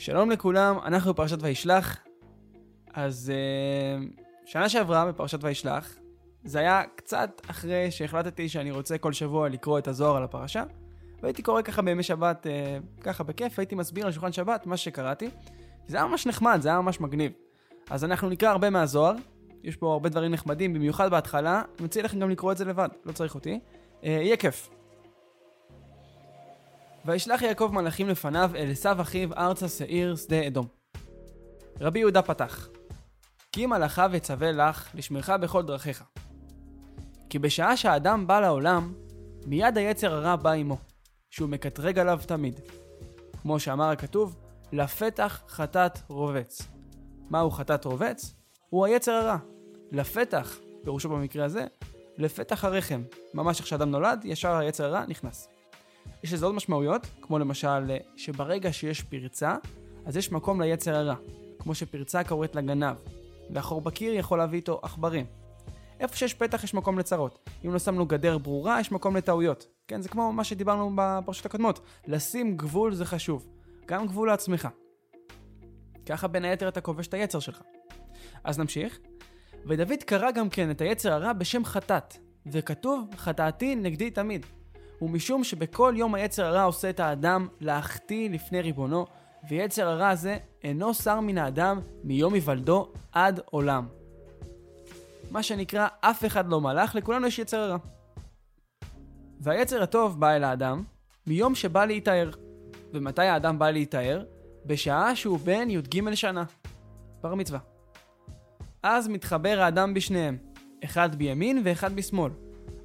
שלום 0.00 0.30
לכולם, 0.30 0.78
אנחנו 0.84 1.12
בפרשת 1.12 1.42
וישלח. 1.42 1.98
אז 2.94 3.32
uh, 3.32 4.22
שנה 4.46 4.68
שעברה 4.68 5.06
בפרשת 5.06 5.44
וישלח, 5.44 5.98
זה 6.44 6.58
היה 6.58 6.82
קצת 6.96 7.40
אחרי 7.50 7.90
שהחלטתי 7.90 8.48
שאני 8.48 8.70
רוצה 8.70 8.98
כל 8.98 9.12
שבוע 9.12 9.48
לקרוא 9.48 9.78
את 9.78 9.88
הזוהר 9.88 10.16
על 10.16 10.22
הפרשה, 10.22 10.64
והייתי 11.22 11.42
קורא 11.42 11.62
ככה 11.62 11.82
בימי 11.82 12.02
שבת, 12.02 12.46
uh, 12.46 13.02
ככה 13.02 13.24
בכיף, 13.24 13.58
הייתי 13.58 13.74
מסביר 13.74 14.06
על 14.06 14.12
שולחן 14.12 14.32
שבת 14.32 14.66
מה 14.66 14.76
שקראתי, 14.76 15.30
זה 15.86 15.96
היה 15.96 16.06
ממש 16.06 16.26
נחמד, 16.26 16.58
זה 16.60 16.68
היה 16.68 16.80
ממש 16.80 17.00
מגניב. 17.00 17.32
אז 17.90 18.04
אנחנו 18.04 18.28
נקרא 18.28 18.48
הרבה 18.48 18.70
מהזוהר, 18.70 19.14
יש 19.62 19.76
פה 19.76 19.92
הרבה 19.92 20.08
דברים 20.08 20.32
נחמדים, 20.32 20.74
במיוחד 20.74 21.10
בהתחלה, 21.10 21.62
אני 21.78 21.84
מציע 21.84 22.02
לכם 22.02 22.20
גם 22.20 22.30
לקרוא 22.30 22.52
את 22.52 22.56
זה 22.56 22.64
לבד, 22.64 22.88
לא 23.04 23.12
צריך 23.12 23.34
אותי. 23.34 23.58
Uh, 24.02 24.06
יהיה 24.06 24.36
כיף. 24.36 24.79
וישלח 27.04 27.42
יעקב 27.42 27.70
מלאכים 27.72 28.08
לפניו 28.08 28.50
אל 28.54 28.70
עשו 28.70 28.88
אחיו 29.00 29.34
ארצה 29.34 29.68
שעיר 29.68 30.16
שדה 30.16 30.46
אדום. 30.46 30.66
רבי 31.80 31.98
יהודה 31.98 32.22
פתח 32.22 32.68
כי 33.52 33.66
מלאכיו 33.66 34.10
יצווה 34.14 34.52
לך 34.52 34.90
לשמרך 34.94 35.30
בכל 35.30 35.62
דרכיך. 35.62 36.04
כי 37.30 37.38
בשעה 37.38 37.76
שהאדם 37.76 38.26
בא 38.26 38.40
לעולם, 38.40 38.94
מיד 39.46 39.78
היצר 39.78 40.14
הרע 40.14 40.36
בא 40.36 40.50
עמו, 40.50 40.76
שהוא 41.30 41.48
מקטרג 41.48 41.98
עליו 41.98 42.20
תמיד. 42.26 42.60
כמו 43.42 43.60
שאמר 43.60 43.90
הכתוב, 43.90 44.36
לפתח 44.72 45.42
חטאת 45.48 45.98
רובץ. 46.08 46.62
מהו 47.30 47.50
חטאת 47.50 47.84
רובץ? 47.84 48.34
הוא 48.70 48.86
היצר 48.86 49.12
הרע. 49.12 49.36
לפתח, 49.92 50.58
פירושו 50.84 51.08
במקרה 51.08 51.44
הזה, 51.44 51.66
לפתח 52.18 52.64
הרחם. 52.64 53.02
ממש 53.34 53.58
איך 53.58 53.66
שאדם 53.66 53.90
נולד, 53.90 54.20
ישר 54.24 54.56
היצר 54.56 54.84
הרע 54.84 55.06
נכנס. 55.06 55.48
יש 56.22 56.32
לזה 56.32 56.46
עוד 56.46 56.54
משמעויות, 56.54 57.06
כמו 57.22 57.38
למשל 57.38 57.96
שברגע 58.16 58.72
שיש 58.72 59.02
פרצה, 59.02 59.56
אז 60.06 60.16
יש 60.16 60.32
מקום 60.32 60.60
ליצר 60.60 60.94
הרע, 60.94 61.14
כמו 61.58 61.74
שפרצה 61.74 62.24
קוראת 62.24 62.56
לגנב, 62.56 62.96
והחור 63.50 63.80
בקיר 63.80 64.14
יכול 64.14 64.38
להביא 64.38 64.58
איתו 64.58 64.80
עכברים. 64.82 65.26
איפה 66.00 66.16
שיש 66.16 66.34
פתח 66.34 66.64
יש 66.64 66.74
מקום 66.74 66.98
לצרות. 66.98 67.48
אם 67.64 67.72
לא 67.72 67.78
שמנו 67.78 68.06
גדר 68.06 68.38
ברורה, 68.38 68.80
יש 68.80 68.92
מקום 68.92 69.16
לטעויות. 69.16 69.66
כן, 69.88 70.02
זה 70.02 70.08
כמו 70.08 70.32
מה 70.32 70.44
שדיברנו 70.44 70.92
בפרשות 70.94 71.46
הקודמות. 71.46 71.80
לשים 72.06 72.56
גבול 72.56 72.94
זה 72.94 73.04
חשוב. 73.04 73.46
גם 73.86 74.06
גבול 74.06 74.28
לעצמך. 74.28 74.68
ככה 76.06 76.28
בין 76.28 76.44
היתר 76.44 76.68
אתה 76.68 76.80
כובש 76.80 77.06
את 77.06 77.14
היצר 77.14 77.40
שלך. 77.40 77.62
אז 78.44 78.58
נמשיך. 78.58 78.98
ודוד 79.66 80.02
קרא 80.06 80.30
גם 80.30 80.50
כן 80.50 80.70
את 80.70 80.80
היצר 80.80 81.12
הרע 81.12 81.32
בשם 81.32 81.64
חטאת, 81.64 82.16
וכתוב 82.46 83.08
חטאתי 83.16 83.74
נגדי 83.74 84.10
תמיד. 84.10 84.46
ומשום 85.02 85.44
שבכל 85.44 85.94
יום 85.96 86.14
היצר 86.14 86.44
הרע 86.44 86.62
עושה 86.62 86.90
את 86.90 87.00
האדם 87.00 87.48
להחטיא 87.60 88.30
לפני 88.30 88.60
ריבונו, 88.60 89.06
ויצר 89.48 89.88
הרע 89.88 90.08
הזה 90.08 90.38
אינו 90.64 90.94
שר 90.94 91.20
מן 91.20 91.38
האדם 91.38 91.80
מיום 92.04 92.34
היוולדו 92.34 92.92
עד 93.12 93.40
עולם. 93.44 93.86
מה 95.30 95.42
שנקרא, 95.42 95.88
אף 96.00 96.24
אחד 96.24 96.48
לא 96.48 96.60
מלאך, 96.60 96.94
לכולנו 96.94 97.26
יש 97.26 97.38
יצר 97.38 97.60
הרע. 97.60 97.76
והיצר 99.40 99.82
הטוב 99.82 100.20
בא 100.20 100.30
אל 100.30 100.44
האדם 100.44 100.82
מיום 101.26 101.54
שבא 101.54 101.84
להיטהר. 101.84 102.30
ומתי 102.92 103.22
האדם 103.22 103.58
בא 103.58 103.70
להיטהר? 103.70 104.24
בשעה 104.66 105.16
שהוא 105.16 105.38
בן 105.38 105.70
י"ג 105.70 106.14
שנה. 106.14 106.44
בר 107.22 107.34
מצווה. 107.34 107.58
אז 108.82 109.08
מתחבר 109.08 109.60
האדם 109.60 109.94
בשניהם, 109.94 110.36
אחד 110.84 111.14
בימין 111.14 111.62
ואחד 111.64 111.96
בשמאל. 111.96 112.32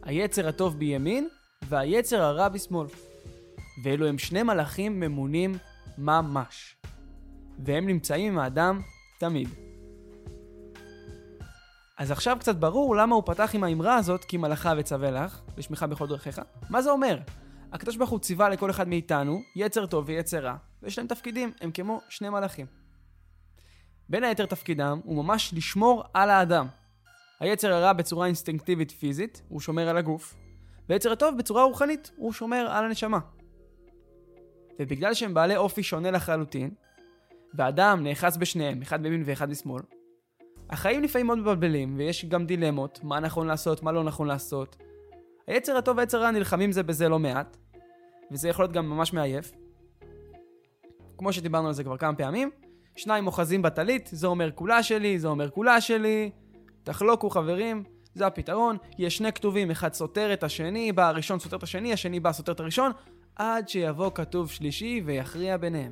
היצר 0.03 0.47
הטוב 0.47 0.79
בימין 0.79 1.27
והיצר 1.67 2.21
הרע 2.21 2.49
בשמאל. 2.49 2.87
ואלו 3.83 4.07
הם 4.07 4.17
שני 4.17 4.43
מלאכים 4.43 4.99
ממונים 4.99 5.55
ממש. 5.97 6.75
והם 7.59 7.87
נמצאים 7.87 8.33
עם 8.33 8.39
האדם 8.39 8.81
תמיד. 9.19 9.49
אז 11.97 12.11
עכשיו 12.11 12.37
קצת 12.39 12.55
ברור 12.55 12.95
למה 12.95 13.15
הוא 13.15 13.23
פתח 13.25 13.51
עם 13.53 13.63
האמרה 13.63 13.95
הזאת, 13.95 14.25
כי 14.25 14.37
מלאכה 14.37 14.73
וצווה 14.77 15.11
לך, 15.11 15.41
לשמך 15.57 15.83
בכל 15.83 16.07
דרכיך. 16.07 16.41
מה 16.69 16.81
זה 16.81 16.89
אומר? 16.89 17.19
הקדוש 17.71 17.97
ברוך 17.97 18.09
הוא 18.09 18.19
ציווה 18.19 18.49
לכל 18.49 18.69
אחד 18.69 18.87
מאיתנו, 18.87 19.41
יצר 19.55 19.85
טוב 19.85 20.05
ויצר 20.07 20.39
רע, 20.39 20.55
ויש 20.83 20.97
להם 20.97 21.07
תפקידים, 21.07 21.51
הם 21.61 21.71
כמו 21.71 22.01
שני 22.09 22.29
מלאכים. 22.29 22.65
בין 24.09 24.23
היתר 24.23 24.45
תפקידם 24.45 24.99
הוא 25.03 25.23
ממש 25.23 25.53
לשמור 25.53 26.03
על 26.13 26.29
האדם. 26.29 26.67
היצר 27.39 27.73
הרע 27.73 27.93
בצורה 27.93 28.25
אינסטינקטיבית 28.25 28.91
פיזית, 28.91 29.41
הוא 29.49 29.61
שומר 29.61 29.89
על 29.89 29.97
הגוף, 29.97 30.35
ויצר 30.89 31.11
הטוב 31.11 31.37
בצורה 31.37 31.63
רוחנית, 31.63 32.11
הוא 32.15 32.33
שומר 32.33 32.67
על 32.69 32.85
הנשמה. 32.85 33.19
ובגלל 34.79 35.13
שהם 35.13 35.33
בעלי 35.33 35.55
אופי 35.55 35.83
שונה 35.83 36.11
לחלוטין, 36.11 36.69
ואדם 37.53 38.03
נאחז 38.03 38.37
בשניהם, 38.37 38.81
אחד 38.81 39.03
בימין 39.03 39.23
ואחד 39.25 39.49
בשמאל, 39.49 39.81
החיים 40.69 41.03
לפעמים 41.03 41.25
מאוד 41.27 41.37
מבלבלים, 41.37 41.95
ויש 41.97 42.25
גם 42.25 42.45
דילמות, 42.45 42.99
מה 43.03 43.19
נכון 43.19 43.47
לעשות, 43.47 43.83
מה 43.83 43.91
לא 43.91 44.03
נכון 44.03 44.27
לעשות. 44.27 44.75
היצר 45.47 45.77
הטוב 45.77 45.97
והיצר 45.97 46.17
הרע 46.17 46.31
נלחמים 46.31 46.71
זה 46.71 46.83
בזה 46.83 47.09
לא 47.09 47.19
מעט, 47.19 47.57
וזה 48.31 48.49
יכול 48.49 48.65
להיות 48.65 48.73
גם 48.73 48.89
ממש 48.89 49.13
מעייף. 49.13 49.51
כמו 51.17 51.33
שדיברנו 51.33 51.67
על 51.67 51.73
זה 51.73 51.83
כבר 51.83 51.97
כמה 51.97 52.15
פעמים, 52.15 52.49
שניים 52.95 53.27
אוחזים 53.27 53.61
בטלית, 53.61 54.09
זה 54.11 54.27
אומר 54.27 54.51
כולה 54.51 54.83
שלי, 54.83 55.19
זה 55.19 55.27
אומר 55.27 55.49
כולה 55.49 55.81
שלי, 55.81 56.31
תחלוקו 56.83 57.29
חברים, 57.29 57.83
זה 58.15 58.27
הפתרון, 58.27 58.77
יש 58.97 59.17
שני 59.17 59.33
כתובים, 59.33 59.71
אחד 59.71 59.93
סותר 59.93 60.33
את 60.33 60.43
השני, 60.43 60.91
בא 60.91 61.07
הראשון 61.07 61.39
סותר 61.39 61.57
את 61.57 61.63
השני, 61.63 61.93
השני 61.93 62.19
בא 62.19 62.31
סותר 62.31 62.51
את 62.51 62.59
הראשון, 62.59 62.91
עד 63.35 63.69
שיבוא 63.69 64.11
כתוב 64.15 64.51
שלישי 64.51 65.01
ויכריע 65.05 65.57
ביניהם. 65.57 65.91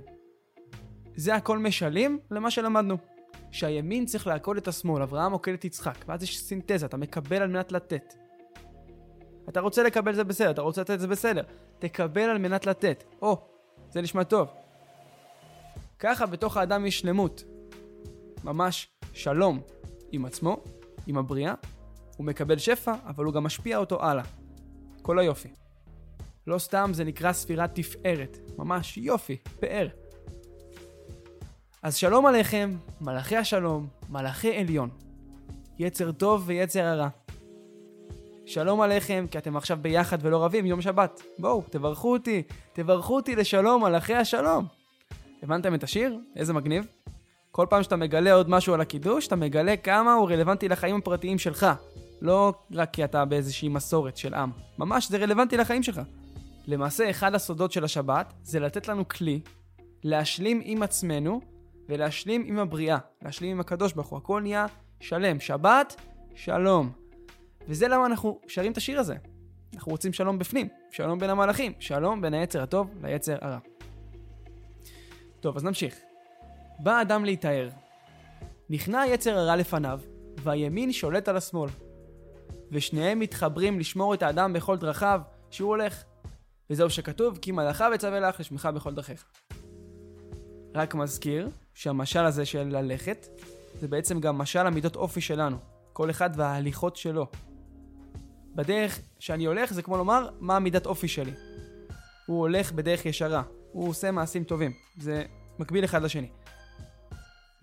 זה 1.15 1.35
הכל 1.35 1.59
משלים 1.59 2.19
למה 2.31 2.51
שלמדנו. 2.51 2.97
שהימין 3.51 4.05
צריך 4.05 4.27
לעקוד 4.27 4.57
את 4.57 4.67
השמאל, 4.67 5.01
אברהם 5.01 5.31
עוקד 5.31 5.53
את 5.53 5.65
יצחק, 5.65 6.05
ואז 6.07 6.23
יש 6.23 6.39
סינתזה, 6.39 6.85
אתה 6.85 6.97
מקבל 6.97 7.41
על 7.41 7.47
מנת 7.49 7.71
לתת. 7.71 8.13
אתה 9.49 9.59
רוצה 9.59 9.83
לקבל 9.83 10.13
זה 10.13 10.23
בסדר, 10.23 10.51
אתה 10.51 10.61
רוצה 10.61 10.81
לתת 10.81 10.99
זה 10.99 11.07
בסדר, 11.07 11.43
תקבל 11.79 12.21
על 12.29 12.37
מנת 12.37 12.65
לתת. 12.65 13.03
או, 13.21 13.37
זה 13.89 14.01
נשמע 14.01 14.23
טוב. 14.23 14.47
ככה 15.99 16.25
בתוך 16.25 16.57
האדם 16.57 16.85
יש 16.85 16.99
שלמות. 16.99 17.43
ממש 18.43 18.87
שלום 19.13 19.61
עם 20.11 20.25
עצמו, 20.25 20.63
עם 21.07 21.17
הבריאה, 21.17 21.53
הוא 22.17 22.25
מקבל 22.25 22.57
שפע, 22.57 22.93
אבל 23.07 23.25
הוא 23.25 23.33
גם 23.33 23.43
משפיע 23.43 23.77
אותו 23.77 24.03
הלאה. 24.03 24.23
כל 25.01 25.19
היופי. 25.19 25.49
לא 26.47 26.57
סתם 26.57 26.91
זה 26.93 27.03
נקרא 27.03 27.33
ספירת 27.33 27.75
תפארת, 27.75 28.37
ממש 28.57 28.97
יופי, 28.97 29.37
פאר. 29.59 29.87
אז 31.83 31.95
שלום 31.95 32.25
עליכם, 32.25 32.75
מלאכי 33.01 33.37
השלום, 33.37 33.87
מלאכי 34.09 34.57
עליון. 34.57 34.89
יצר 35.79 36.11
טוב 36.11 36.43
ויצר 36.45 36.83
הרע. 36.85 37.07
שלום 38.45 38.81
עליכם, 38.81 39.25
כי 39.31 39.37
אתם 39.37 39.57
עכשיו 39.57 39.77
ביחד 39.81 40.17
ולא 40.21 40.43
רבים, 40.43 40.65
יום 40.65 40.81
שבת. 40.81 41.21
בואו, 41.39 41.63
תברכו 41.69 42.13
אותי, 42.13 42.43
תברכו 42.73 43.15
אותי 43.15 43.35
לשלום, 43.35 43.83
מלאכי 43.83 44.15
השלום. 44.15 44.65
הבנתם 45.43 45.75
את 45.75 45.83
השיר? 45.83 46.19
איזה 46.35 46.53
מגניב. 46.53 46.87
כל 47.51 47.65
פעם 47.69 47.83
שאתה 47.83 47.95
מגלה 47.95 48.33
עוד 48.33 48.49
משהו 48.49 48.73
על 48.73 48.81
הקידוש, 48.81 49.27
אתה 49.27 49.35
מגלה 49.35 49.77
כמה 49.77 50.13
הוא 50.13 50.29
רלוונטי 50.29 50.69
לחיים 50.69 50.95
הפרטיים 50.95 51.39
שלך. 51.39 51.67
לא 52.23 52.53
רק 52.73 52.89
כי 52.93 53.03
אתה 53.03 53.25
באיזושהי 53.25 53.69
מסורת 53.69 54.17
של 54.17 54.33
עם. 54.33 54.51
ממש, 54.77 55.09
זה 55.09 55.17
רלוונטי 55.17 55.57
לחיים 55.57 55.83
שלך. 55.83 56.01
למעשה, 56.67 57.09
אחד 57.09 57.35
הסודות 57.35 57.71
של 57.71 57.83
השבת 57.83 58.33
זה 58.43 58.59
לתת 58.59 58.87
לנו 58.87 59.07
כלי 59.07 59.39
להשלים 60.03 60.61
עם 60.63 60.83
עצמנו 60.83 61.41
ולהשלים 61.89 62.43
עם 62.45 62.59
הבריאה, 62.59 62.97
להשלים 63.21 63.51
עם 63.51 63.59
הקדוש 63.59 63.93
ברוך 63.93 64.07
הוא. 64.07 64.17
הכל 64.17 64.41
נהיה 64.41 64.65
שלם. 64.99 65.39
שבת, 65.39 66.01
שלום. 66.35 66.91
וזה 67.67 67.87
למה 67.87 68.05
אנחנו 68.05 68.39
שרים 68.47 68.71
את 68.71 68.77
השיר 68.77 68.99
הזה. 68.99 69.15
אנחנו 69.73 69.91
רוצים 69.91 70.13
שלום 70.13 70.39
בפנים, 70.39 70.67
שלום 70.91 71.19
בין 71.19 71.29
המלאכים, 71.29 71.73
שלום 71.79 72.21
בין 72.21 72.33
היצר 72.33 72.63
הטוב 72.63 72.89
ליצר 73.03 73.37
הרע. 73.41 73.59
טוב, 75.39 75.55
אז 75.55 75.63
נמשיך. 75.63 75.95
בא 76.79 77.01
אדם 77.01 77.25
להיטהר. 77.25 77.69
נכנע 78.69 79.01
היצר 79.01 79.37
הרע 79.37 79.55
לפניו, 79.55 79.99
והימין 80.43 80.91
שולט 80.91 81.27
על 81.27 81.37
השמאל. 81.37 81.69
ושניהם 82.73 83.19
מתחברים 83.19 83.79
לשמור 83.79 84.13
את 84.13 84.23
האדם 84.23 84.53
בכל 84.53 84.77
דרכיו 84.77 85.21
שהוא 85.49 85.69
הולך. 85.69 86.03
וזהו 86.69 86.89
שכתוב, 86.89 87.37
כי 87.37 87.51
מלאכה 87.51 87.87
וצווה 87.95 88.19
לך 88.19 88.39
לשמך 88.39 88.69
בכל 88.75 88.93
דרכיך. 88.93 89.25
רק 90.75 90.95
מזכיר 90.95 91.49
שהמשל 91.73 92.25
הזה 92.25 92.45
של 92.45 92.63
ללכת, 92.63 93.27
זה 93.81 93.87
בעצם 93.87 94.19
גם 94.19 94.37
משל 94.37 94.67
המידות 94.67 94.95
אופי 94.95 95.21
שלנו. 95.21 95.57
כל 95.93 96.09
אחד 96.09 96.29
וההליכות 96.35 96.95
שלו. 96.95 97.27
בדרך 98.55 98.99
שאני 99.19 99.45
הולך 99.45 99.73
זה 99.73 99.81
כמו 99.81 99.97
לומר 99.97 100.29
מה 100.39 100.55
המידת 100.55 100.85
אופי 100.85 101.07
שלי. 101.07 101.33
הוא 102.25 102.39
הולך 102.39 102.71
בדרך 102.71 103.05
ישרה, 103.05 103.43
הוא 103.71 103.89
עושה 103.89 104.11
מעשים 104.11 104.43
טובים. 104.43 104.71
זה 104.97 105.23
מקביל 105.59 105.85
אחד 105.85 106.03
לשני. 106.03 106.29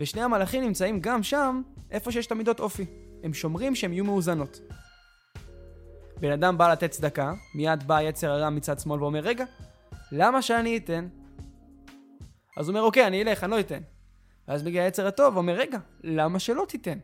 ושני 0.00 0.22
המלאכים 0.22 0.64
נמצאים 0.64 1.00
גם 1.00 1.22
שם, 1.22 1.62
איפה 1.90 2.12
שיש 2.12 2.26
את 2.26 2.32
המידות 2.32 2.60
אופי. 2.60 2.86
הם 3.22 3.34
שומרים 3.34 3.74
שהם 3.74 3.92
יהיו 3.92 4.04
מאוזנות. 4.04 4.60
בן 6.20 6.32
אדם 6.32 6.58
בא 6.58 6.72
לתת 6.72 6.90
צדקה, 6.90 7.32
מיד 7.54 7.86
בא 7.86 8.00
יצר 8.00 8.30
הרע 8.30 8.50
מצד 8.50 8.78
שמאל 8.78 9.02
ואומר, 9.02 9.20
רגע, 9.20 9.44
למה 10.12 10.42
שאני 10.42 10.76
אתן? 10.76 11.08
אז 12.56 12.68
הוא 12.68 12.76
אומר, 12.76 12.86
אוקיי, 12.86 13.06
אני 13.06 13.22
אלך, 13.22 13.44
אני 13.44 13.50
לא 13.50 13.60
אתן. 13.60 13.80
ואז 14.48 14.62
מגיע 14.62 14.82
היצר 14.82 15.06
הטוב 15.06 15.34
ואומר, 15.34 15.54
רגע, 15.54 15.78
למה 16.04 16.38
שלא 16.38 16.64
תיתן? 16.68 16.98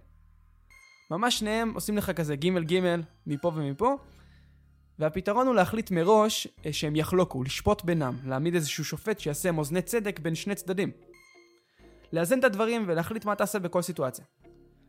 ממש 1.10 1.38
שניהם 1.38 1.74
עושים 1.74 1.96
לך 1.96 2.10
כזה 2.10 2.36
ג' 2.36 2.72
ג' 2.72 2.96
מפה 3.26 3.52
ומפה, 3.54 3.96
והפתרון 4.98 5.46
הוא 5.46 5.54
להחליט 5.54 5.90
מראש 5.90 6.48
אה, 6.66 6.72
שהם 6.72 6.96
יחלוקו, 6.96 7.42
לשפוט 7.42 7.84
בינם, 7.84 8.14
להעמיד 8.24 8.54
איזשהו 8.54 8.84
שופט 8.84 9.20
שיעשה 9.20 9.52
מאזני 9.52 9.82
צדק 9.82 10.18
בין 10.18 10.34
שני 10.34 10.54
צדדים. 10.54 10.90
לאזן 12.12 12.38
את 12.38 12.44
הדברים 12.44 12.84
ולהחליט 12.86 13.24
מה 13.24 13.34
תעשה 13.34 13.58
בכל 13.58 13.82
סיטואציה. 13.82 14.24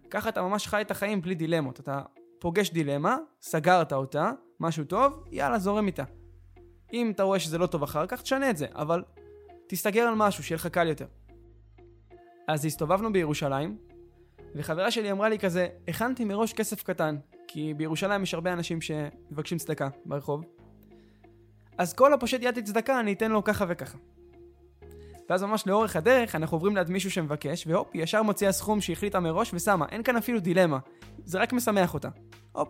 ככה 0.10 0.30
אתה 0.30 0.42
ממש 0.42 0.68
חי 0.68 0.82
את 0.82 0.92
החיים 0.92 1.22
בלי 1.22 1.36
דילמות. 1.36 1.80
אתה 1.80 2.02
פוגש 2.39 2.69
דילמה, 2.69 3.18
סגרת 3.42 3.94
אותה, 3.94 4.31
משהו 4.60 4.84
טוב, 4.84 5.24
יאללה, 5.31 5.60
זורם 5.60 5.88
איתה. 5.88 6.04
אם 6.94 7.12
אתה 7.12 7.24
רואה 7.24 7.39
שזה 7.39 7.57
לא 7.57 7.66
טוב 7.66 7.84
אחר 7.84 8.06
כך, 8.07 8.22
תשנה 8.22 8.50
את 8.50 8.57
זה, 8.57 8.68
אבל 8.75 9.04
תסתגר 9.68 10.01
על 10.01 10.16
משהו, 10.16 10.44
שיהיה 10.44 10.56
לך 10.56 10.68
קל 10.68 10.88
יותר. 10.88 11.06
אז 12.48 12.66
הסתובבנו 12.66 13.13
בירושלים, 13.13 13.78
וחברה 14.56 14.92
שלי 14.92 15.12
אמרה 15.12 15.30
לי 15.30 15.39
כזה, 15.39 15.68
הכנתי 15.88 16.25
מראש 16.25 16.54
כסף 16.54 16.84
קטן, 16.84 17.18
כי 17.48 17.74
בירושלים 17.74 18.24
יש 18.24 18.34
הרבה 18.34 18.54
אנשים 18.54 18.81
שמבקשים 18.81 19.57
צדקה 19.57 19.90
ברחוב. 20.06 20.44
אז 21.78 21.94
כל 21.94 22.13
הפושט 22.13 22.40
יד 22.42 22.57
לצדקה, 22.57 23.00
אני 23.00 23.13
אתן 23.13 23.31
לו 23.31 23.44
ככה 23.44 23.66
וככה. 23.68 23.98
ואז 25.30 25.44
ממש 25.44 25.68
לאורך 25.68 25.95
הדרך 25.95 26.36
אנחנו 26.36 26.56
עוברים 26.56 26.75
ליד 26.75 26.90
מישהו 26.90 27.12
שמבקש, 27.12 27.68
והופ, 27.68 27.88
ישר 27.94 28.24
מוציאה 28.24 28.51
סכום 28.51 28.81
שהחליטה 28.81 29.19
מראש 29.19 29.54
ושמה, 29.54 29.86
אין 29.92 30.04
כאן 30.04 30.18
אפילו 30.18 30.40
דילמה. 30.40 30.80
זה 31.25 31.40
רק 31.40 31.54
משמח 31.54 31.94
אותה. 31.94 32.10
הופ, 32.57 32.69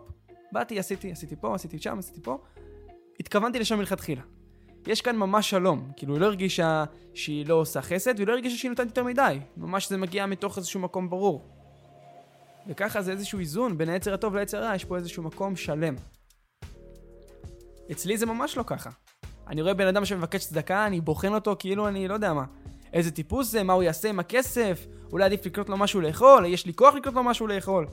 באתי, 0.52 0.78
עשיתי, 0.78 1.12
עשיתי 1.12 1.36
פה, 1.36 1.54
עשיתי 1.54 1.78
שם, 1.78 1.98
עשיתי 1.98 2.20
פה. 2.22 2.38
התכוונתי 3.20 3.58
לשם 3.58 3.78
מלכתחילה. 3.78 4.22
יש 4.86 5.02
כאן 5.02 5.16
ממש 5.16 5.50
שלום, 5.50 5.90
כאילו 5.96 6.14
היא 6.14 6.20
לא 6.20 6.26
הרגישה 6.26 6.84
שהיא 7.14 7.46
לא 7.46 7.54
עושה 7.54 7.82
חסד, 7.82 8.14
והיא 8.16 8.26
לא 8.26 8.32
הרגישה 8.32 8.56
שהיא 8.56 8.68
נותנת 8.68 8.86
יותר 8.86 9.04
מדי. 9.04 9.38
ממש 9.56 9.88
זה 9.88 9.96
מגיע 9.96 10.26
מתוך 10.26 10.58
איזשהו 10.58 10.80
מקום 10.80 11.10
ברור. 11.10 11.44
וככה 12.66 13.02
זה 13.02 13.12
איזשהו 13.12 13.38
איזון 13.38 13.78
בין 13.78 13.88
היצר 13.88 14.14
הטוב 14.14 14.36
ליצר 14.36 14.62
רע, 14.62 14.74
יש 14.74 14.84
פה 14.84 14.96
איזשהו 14.96 15.22
מקום 15.22 15.56
שלם. 15.56 15.94
אצלי 17.90 18.18
זה 18.18 18.26
ממש 18.26 18.56
לא 18.56 18.62
ככה. 18.66 18.90
אני 19.48 19.62
רואה 19.62 19.74
בן 19.74 19.86
אדם 19.86 20.04
שמבקש 20.04 20.46
צדקה, 20.46 20.86
אני 20.86 21.00
בוחן 21.00 21.34
אותו 21.34 21.56
כאילו 21.58 21.88
אני 21.88 22.08
לא 22.08 22.14
יודע 22.14 22.32
מה. 22.32 22.44
איזה 22.92 23.10
טיפוס 23.10 23.50
זה, 23.50 23.62
מה 23.62 23.72
הוא 23.72 23.82
יעשה 23.82 24.08
עם 24.08 24.18
הכסף, 24.18 24.86
אולי 25.12 25.24
עדיף 25.24 25.46
לקנות 25.46 25.68
לו 25.68 25.76
משהו 25.76 26.00
לאכול, 26.00 26.44
יש 26.44 26.66
לי 26.66 26.74
כוח 26.74 26.94
לקנות 26.94 27.14
לו 27.14 27.22
משהו 27.22 27.46
לאכול. 27.46 27.86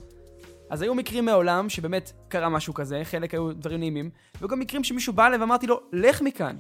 אז 0.69 0.81
היו 0.81 0.95
מקרים 0.95 1.25
מעולם 1.25 1.69
שבאמת 1.69 2.11
קרה 2.27 2.49
משהו 2.49 2.73
כזה, 2.73 3.01
חלק 3.03 3.33
היו 3.33 3.53
דברים 3.53 3.79
נעימים, 3.79 4.09
והיו 4.35 4.49
גם 4.49 4.59
מקרים 4.59 4.83
שמישהו 4.83 5.13
בא 5.13 5.27
אליי 5.27 5.39
ואמרתי 5.39 5.67
לו, 5.67 5.81
לך 5.93 6.21
מכאן. 6.21 6.55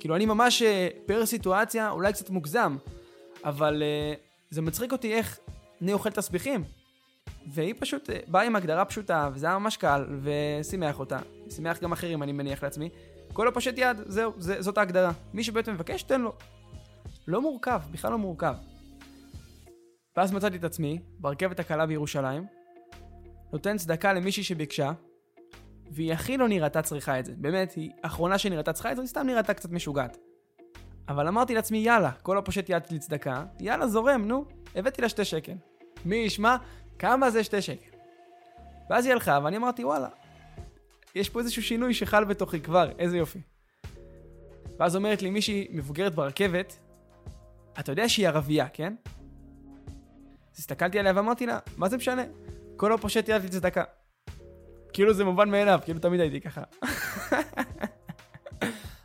כאילו 0.00 0.16
אני 0.16 0.26
ממש 0.26 0.62
אה, 0.62 0.88
פר 1.06 1.26
סיטואציה, 1.26 1.90
אולי 1.90 2.12
קצת 2.12 2.30
מוגזם, 2.30 2.76
אבל 3.44 3.82
uh, 3.82 4.18
זה 4.50 4.62
מצחיק 4.62 4.92
אותי 4.92 5.14
איך 5.14 5.38
אני 5.82 5.92
אוכל 5.92 6.10
תסביכים. 6.10 6.64
והיא 7.46 7.74
פשוט 7.78 8.10
uh, 8.10 8.12
באה 8.28 8.42
עם 8.42 8.56
הגדרה 8.56 8.84
פשוטה, 8.84 9.30
וזה 9.34 9.46
היה 9.46 9.58
ממש 9.58 9.76
קל, 9.76 10.04
ושימח 10.22 11.00
אותה. 11.00 11.18
שימח 11.50 11.82
גם 11.82 11.92
אחרים, 11.92 12.22
אני 12.22 12.32
מניח 12.32 12.62
לעצמי. 12.62 12.88
כל 13.32 13.48
הפושט 13.48 13.74
יד, 13.76 13.96
זהו, 14.06 14.32
זה, 14.38 14.62
זאת 14.62 14.78
ההגדרה. 14.78 15.12
מי 15.34 15.44
שבאמת 15.44 15.68
מבקש, 15.68 16.02
תן 16.02 16.20
לו. 16.20 16.32
לא 17.28 17.40
מורכב, 17.40 17.80
בכלל 17.90 18.10
לא 18.10 18.18
מורכב. 18.18 18.54
ואז 20.16 20.32
מצאתי 20.32 20.56
את 20.56 20.64
עצמי, 20.64 20.98
ברכבת 21.18 21.60
הקלה 21.60 21.86
בירושלים, 21.86 22.46
נותן 23.54 23.76
צדקה 23.76 24.12
למישהי 24.12 24.42
שביקשה, 24.42 24.92
והיא 25.90 26.12
הכי 26.12 26.36
לא 26.36 26.48
נראתה 26.48 26.82
צריכה 26.82 27.18
את 27.18 27.24
זה. 27.24 27.32
באמת, 27.36 27.72
היא 27.72 27.90
אחרונה 28.02 28.38
שנראתה 28.38 28.72
צריכה 28.72 28.90
את 28.90 28.96
זה, 28.96 29.02
היא 29.02 29.08
סתם 29.08 29.26
נראתה 29.26 29.54
קצת 29.54 29.70
משוגעת. 29.70 30.16
אבל 31.08 31.28
אמרתי 31.28 31.54
לעצמי, 31.54 31.78
יאללה, 31.78 32.10
כל 32.22 32.38
הפושט 32.38 32.68
יד 32.68 32.82
לצדקה, 32.90 33.44
יאללה, 33.60 33.86
זורם, 33.86 34.24
נו. 34.24 34.44
הבאתי 34.74 35.02
לה 35.02 35.08
שתי 35.08 35.24
שקל. 35.24 35.52
מי 36.04 36.16
ישמע, 36.16 36.56
כמה 36.98 37.30
זה 37.30 37.44
שתי 37.44 37.62
שקל? 37.62 37.96
ואז 38.90 39.04
היא 39.04 39.12
הלכה, 39.12 39.38
ואני 39.44 39.56
אמרתי, 39.56 39.84
וואלה, 39.84 40.08
יש 41.14 41.28
פה 41.28 41.40
איזשהו 41.40 41.62
שינוי 41.62 41.94
שחל 41.94 42.24
בתוכי 42.24 42.60
כבר, 42.60 42.90
איזה 42.98 43.16
יופי. 43.18 43.40
ואז 44.78 44.96
אומרת 44.96 45.22
לי 45.22 45.30
מישהי 45.30 45.68
מבוגרת 45.70 46.14
ברכבת, 46.14 46.76
אתה 47.80 47.92
יודע 47.92 48.08
שהיא 48.08 48.28
ערבייה, 48.28 48.68
כן? 48.68 48.94
אז 50.54 50.58
הסתכלתי 50.58 50.98
עליה 50.98 51.12
ואמרתי 51.16 51.46
לה, 51.46 51.58
מה 51.76 51.88
זה 51.88 51.96
משנה? 51.96 52.22
כל 52.76 52.92
הפושט 52.92 53.28
יד 53.28 53.44
לצדקה. 53.44 53.84
כאילו 54.92 55.14
זה 55.14 55.24
מובן 55.24 55.50
מאליו, 55.50 55.80
כאילו 55.84 56.00
תמיד 56.00 56.20
הייתי 56.20 56.40
ככה. 56.40 56.62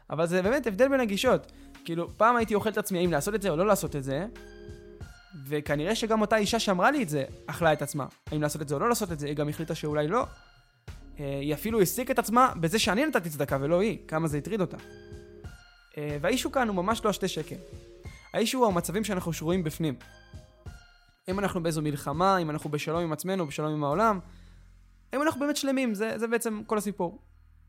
אבל 0.10 0.26
זה 0.26 0.42
באמת 0.42 0.68
הבדל 0.68 0.88
בין 0.88 1.00
הגישות. 1.00 1.52
כאילו, 1.86 2.10
פעם 2.18 2.36
הייתי 2.36 2.56
אוכל 2.56 2.70
את 2.70 2.78
עצמי 2.78 3.00
האם 3.00 3.12
לעשות 3.12 3.36
את 3.36 3.42
זה 3.42 3.50
או 3.50 3.56
לא 3.56 3.68
לעשות 3.68 3.96
את 3.96 4.04
זה, 4.04 4.26
וכנראה 5.48 5.96
שגם 5.96 6.22
אותה 6.22 6.38
אישה 6.38 6.60
שאמרה 6.60 6.92
לי 6.92 7.04
את 7.04 7.10
זה, 7.10 7.24
אכלה 7.48 7.74
את 7.74 7.82
עצמה. 7.82 8.06
האם 8.32 8.42
לעשות 8.42 8.62
את 8.62 8.68
זה 8.68 8.76
או 8.76 8.80
לא 8.80 8.90
לעשות 8.90 9.12
את 9.12 9.20
זה, 9.20 9.28
היא 9.28 9.36
גם 9.36 9.50
החליטה 9.50 9.76
שאולי 9.76 10.08
לא. 10.08 10.26
אה, 11.20 11.40
היא 11.42 11.54
אפילו 11.54 11.80
העסיק 11.80 12.12
את 12.12 12.20
עצמה 12.20 12.52
בזה 12.60 12.80
שאני 12.80 13.06
נתתי 13.06 13.30
צדקה 13.30 13.58
ולא 13.62 13.82
היא, 13.82 13.98
כמה 14.08 14.28
זה 14.28 14.38
הטריד 14.38 14.62
אותה. 14.62 14.78
אה, 15.98 16.18
והאישו 16.22 16.52
כאן 16.52 16.68
הוא 16.68 16.76
ממש 16.76 17.06
לא 17.06 17.10
השתי 17.10 17.28
שקל. 17.28 17.56
האישו 18.34 18.58
הוא 18.58 18.68
המצבים 18.68 19.04
שאנחנו 19.04 19.34
שרויים 19.34 19.64
בפנים. 19.64 19.96
אם 21.30 21.40
אנחנו 21.40 21.64
באיזו 21.64 21.82
מלחמה, 21.82 22.38
אם 22.38 22.50
אנחנו 22.50 22.70
בשלום 22.70 23.04
עם 23.04 23.14
עצמנו, 23.14 23.48
בשלום 23.48 23.74
עם 23.74 23.84
העולם, 23.84 24.20
אם 25.16 25.22
אנחנו 25.22 25.40
באמת 25.40 25.56
שלמים, 25.56 25.94
זה, 25.94 26.14
זה 26.18 26.28
בעצם 26.28 26.62
כל 26.68 26.78
הסיפור. 26.78 27.22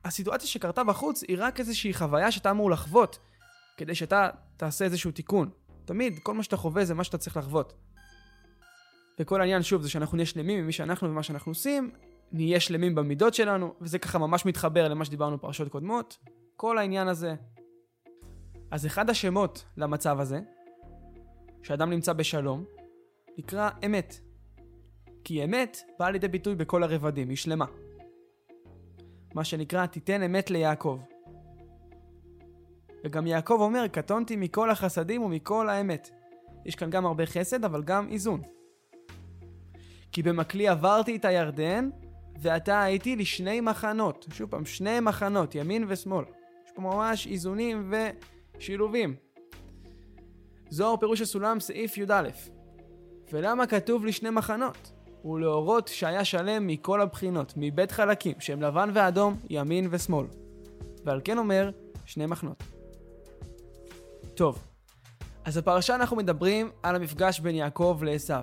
הסיטואציה 0.05 0.49
שקרתה 0.49 0.85
בחוץ 0.85 1.23
היא 1.29 1.37
רק 1.41 1.61
איזושהי 1.61 1.95
חוויה 1.95 2.33
שאתה 2.33 2.51
אמור 2.51 2.71
לחוות, 2.71 3.19
כדי 3.77 3.95
שאתה 3.95 4.29
תעשה 4.57 4.85
איזשהו 4.85 5.11
תיקון. 5.11 5.51
תמיד, 5.85 6.19
כל 6.23 6.35
מה 6.35 6.43
שאתה 6.43 6.57
חווה 6.57 6.85
זה 6.85 6.95
מה 6.95 7.05
שאתה 7.05 7.19
צריך 7.19 7.37
לחוות. 7.37 7.73
וכל 9.21 9.41
העניין, 9.41 9.63
שוב, 9.63 9.83
זה 9.83 9.91
שאנחנו 9.91 10.17
נהיה 10.17 10.27
שלמים 10.27 10.59
עם 10.59 10.67
מי 10.67 10.73
שאנחנו 10.73 11.11
ומה 11.11 11.23
שאנחנו 11.23 11.51
עושים, 11.51 11.91
נהיה 12.33 12.61
שלמים 12.61 12.95
במידות 12.95 13.35
שלנו, 13.35 13.75
וזה 13.81 13.99
ככה 13.99 14.19
ממש 14.19 14.47
מתחבר 14.47 14.89
למה 14.89 15.05
שדיברנו 15.05 15.37
בפרשות 15.37 15.69
קודמות. 15.69 16.19
כל 16.57 16.79
העניין 16.79 17.09
הזה. 17.09 17.35
אז 18.71 18.87
אחד 18.87 19.11
השמות 19.11 19.65
למצב 19.77 20.21
הזה, 20.21 20.41
שאדם 21.63 21.91
נמצא 21.91 22.13
בשלום, 22.13 22.65
נקרא 23.41 23.71
אמת. 23.87 24.21
כי 25.25 25.45
אמת 25.45 25.79
באה 25.99 26.11
לידי 26.11 26.29
ביטוי 26.29 26.55
בכל 26.55 26.83
הרבדים, 26.83 27.29
היא 27.29 27.37
שלמה. 27.37 27.65
מה 29.35 29.45
שנקרא, 29.45 29.87
תיתן 29.87 30.23
אמת 30.23 30.51
ליעקב. 30.51 31.01
וגם 33.05 33.27
יעקב 33.27 33.57
אומר, 33.61 33.89
קטונתי 33.89 34.37
מכל 34.37 34.71
החסדים 34.71 35.23
ומכל 35.23 35.69
האמת. 35.69 36.11
יש 36.67 36.75
כאן 36.75 36.91
גם 36.91 37.07
הרבה 37.07 37.27
חסד, 37.27 37.65
אבל 37.65 37.83
גם 37.83 38.09
איזון. 38.09 38.43
כי 40.13 40.23
במקלי 40.23 40.69
עברתי 40.69 41.17
את 41.17 41.25
הירדן, 41.25 41.91
ועתה 42.41 42.83
הייתי 42.83 43.17
לשני 43.17 43.61
מחנות. 43.61 44.27
שוב 44.33 44.51
פעם, 44.51 44.65
שני 44.65 45.01
מחנות, 45.01 45.55
ימין 45.55 45.85
ושמאל. 45.89 46.25
יש 46.65 46.73
פה 46.75 46.83
ממש 46.83 47.27
איזונים 47.27 47.93
ושילובים. 48.57 49.15
זוהר 50.69 50.97
פירוש 50.97 51.21
הסולם, 51.21 51.61
סעיף 51.61 51.99
י"א. 51.99 52.29
ולמה 53.33 53.67
כתוב 53.67 54.05
לי 54.05 54.13
שני 54.13 54.31
מחנות? 54.31 54.93
ולהורות 55.25 55.89
שהיה 55.89 56.25
שלם 56.25 56.67
מכל 56.67 57.01
הבחינות, 57.01 57.53
מבית 57.57 57.93
חלקים, 57.93 58.35
שהם 58.41 58.63
לבן 58.63 58.91
ואדום, 58.95 59.37
ימין 59.51 59.89
ושמאל. 59.91 60.27
ועל 61.05 61.21
כן 61.25 61.39
אומר, 61.39 61.71
שני 62.05 62.27
מחנות. 62.27 62.63
טוב, 64.35 64.59
אז 65.45 65.59
בפרשה 65.59 65.95
אנחנו 65.95 66.17
מדברים 66.17 66.71
על 66.83 66.97
המפגש 66.97 67.41
בין 67.41 67.55
יעקב 67.55 68.01
לעשו. 68.03 68.35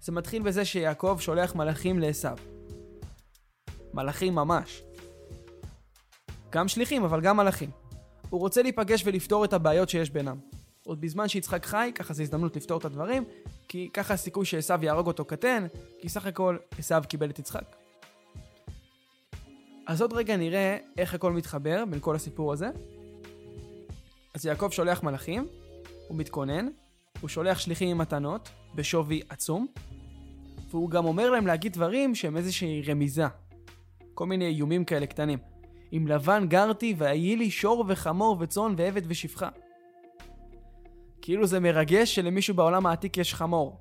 זה 0.00 0.12
מתחיל 0.12 0.42
בזה 0.42 0.64
שיעקב 0.64 1.16
שולח 1.20 1.54
מלאכים 1.54 1.98
לעשו. 1.98 2.28
מלאכים 3.94 4.34
ממש. 4.34 4.82
גם 6.50 6.68
שליחים, 6.68 7.04
אבל 7.04 7.20
גם 7.20 7.36
מלאכים. 7.36 7.70
הוא 8.30 8.40
רוצה 8.40 8.62
להיפגש 8.62 9.02
ולפתור 9.06 9.44
את 9.44 9.52
הבעיות 9.52 9.88
שיש 9.88 10.10
בינם. 10.10 10.36
עוד 10.86 11.00
בזמן 11.00 11.28
שיצחק 11.28 11.66
חי, 11.66 11.92
ככה 11.94 12.14
זו 12.14 12.22
הזדמנות 12.22 12.56
לפתור 12.56 12.78
את 12.78 12.84
הדברים, 12.84 13.24
כי 13.74 13.88
ככה 13.92 14.14
הסיכוי 14.14 14.44
שעשו 14.44 14.74
יהרוג 14.82 15.06
אותו 15.06 15.24
קטן, 15.24 15.66
כי 15.98 16.08
סך 16.08 16.26
הכל 16.26 16.56
עשו 16.78 16.94
קיבל 17.08 17.30
את 17.30 17.38
יצחק. 17.38 17.76
אז 19.86 20.02
עוד 20.02 20.12
רגע 20.12 20.36
נראה 20.36 20.76
איך 20.98 21.14
הכל 21.14 21.32
מתחבר 21.32 21.84
בין 21.90 22.00
כל 22.00 22.16
הסיפור 22.16 22.52
הזה. 22.52 22.70
אז 24.34 24.46
יעקב 24.46 24.68
שולח 24.70 25.02
מלאכים, 25.02 25.46
הוא 26.08 26.18
מתכונן, 26.18 26.68
הוא 27.20 27.28
שולח 27.28 27.58
שליחים 27.58 27.88
עם 27.88 27.98
מתנות, 27.98 28.48
בשווי 28.74 29.22
עצום, 29.28 29.66
והוא 30.70 30.90
גם 30.90 31.04
אומר 31.04 31.30
להם 31.30 31.46
להגיד 31.46 31.72
דברים 31.72 32.14
שהם 32.14 32.36
איזושהי 32.36 32.82
רמיזה. 32.82 33.26
כל 34.14 34.26
מיני 34.26 34.46
איומים 34.46 34.84
כאלה 34.84 35.06
קטנים. 35.06 35.38
עם 35.90 36.06
לבן 36.06 36.46
גרתי 36.48 36.94
ויהי 36.98 37.36
לי 37.36 37.50
שור 37.50 37.84
וחמור 37.88 38.36
וצאן 38.40 38.74
ועבד 38.76 39.02
ושפחה. 39.08 39.48
כאילו 41.24 41.46
זה 41.46 41.60
מרגש 41.60 42.14
שלמישהו 42.14 42.54
בעולם 42.54 42.86
העתיק 42.86 43.18
יש 43.18 43.34
חמור. 43.34 43.80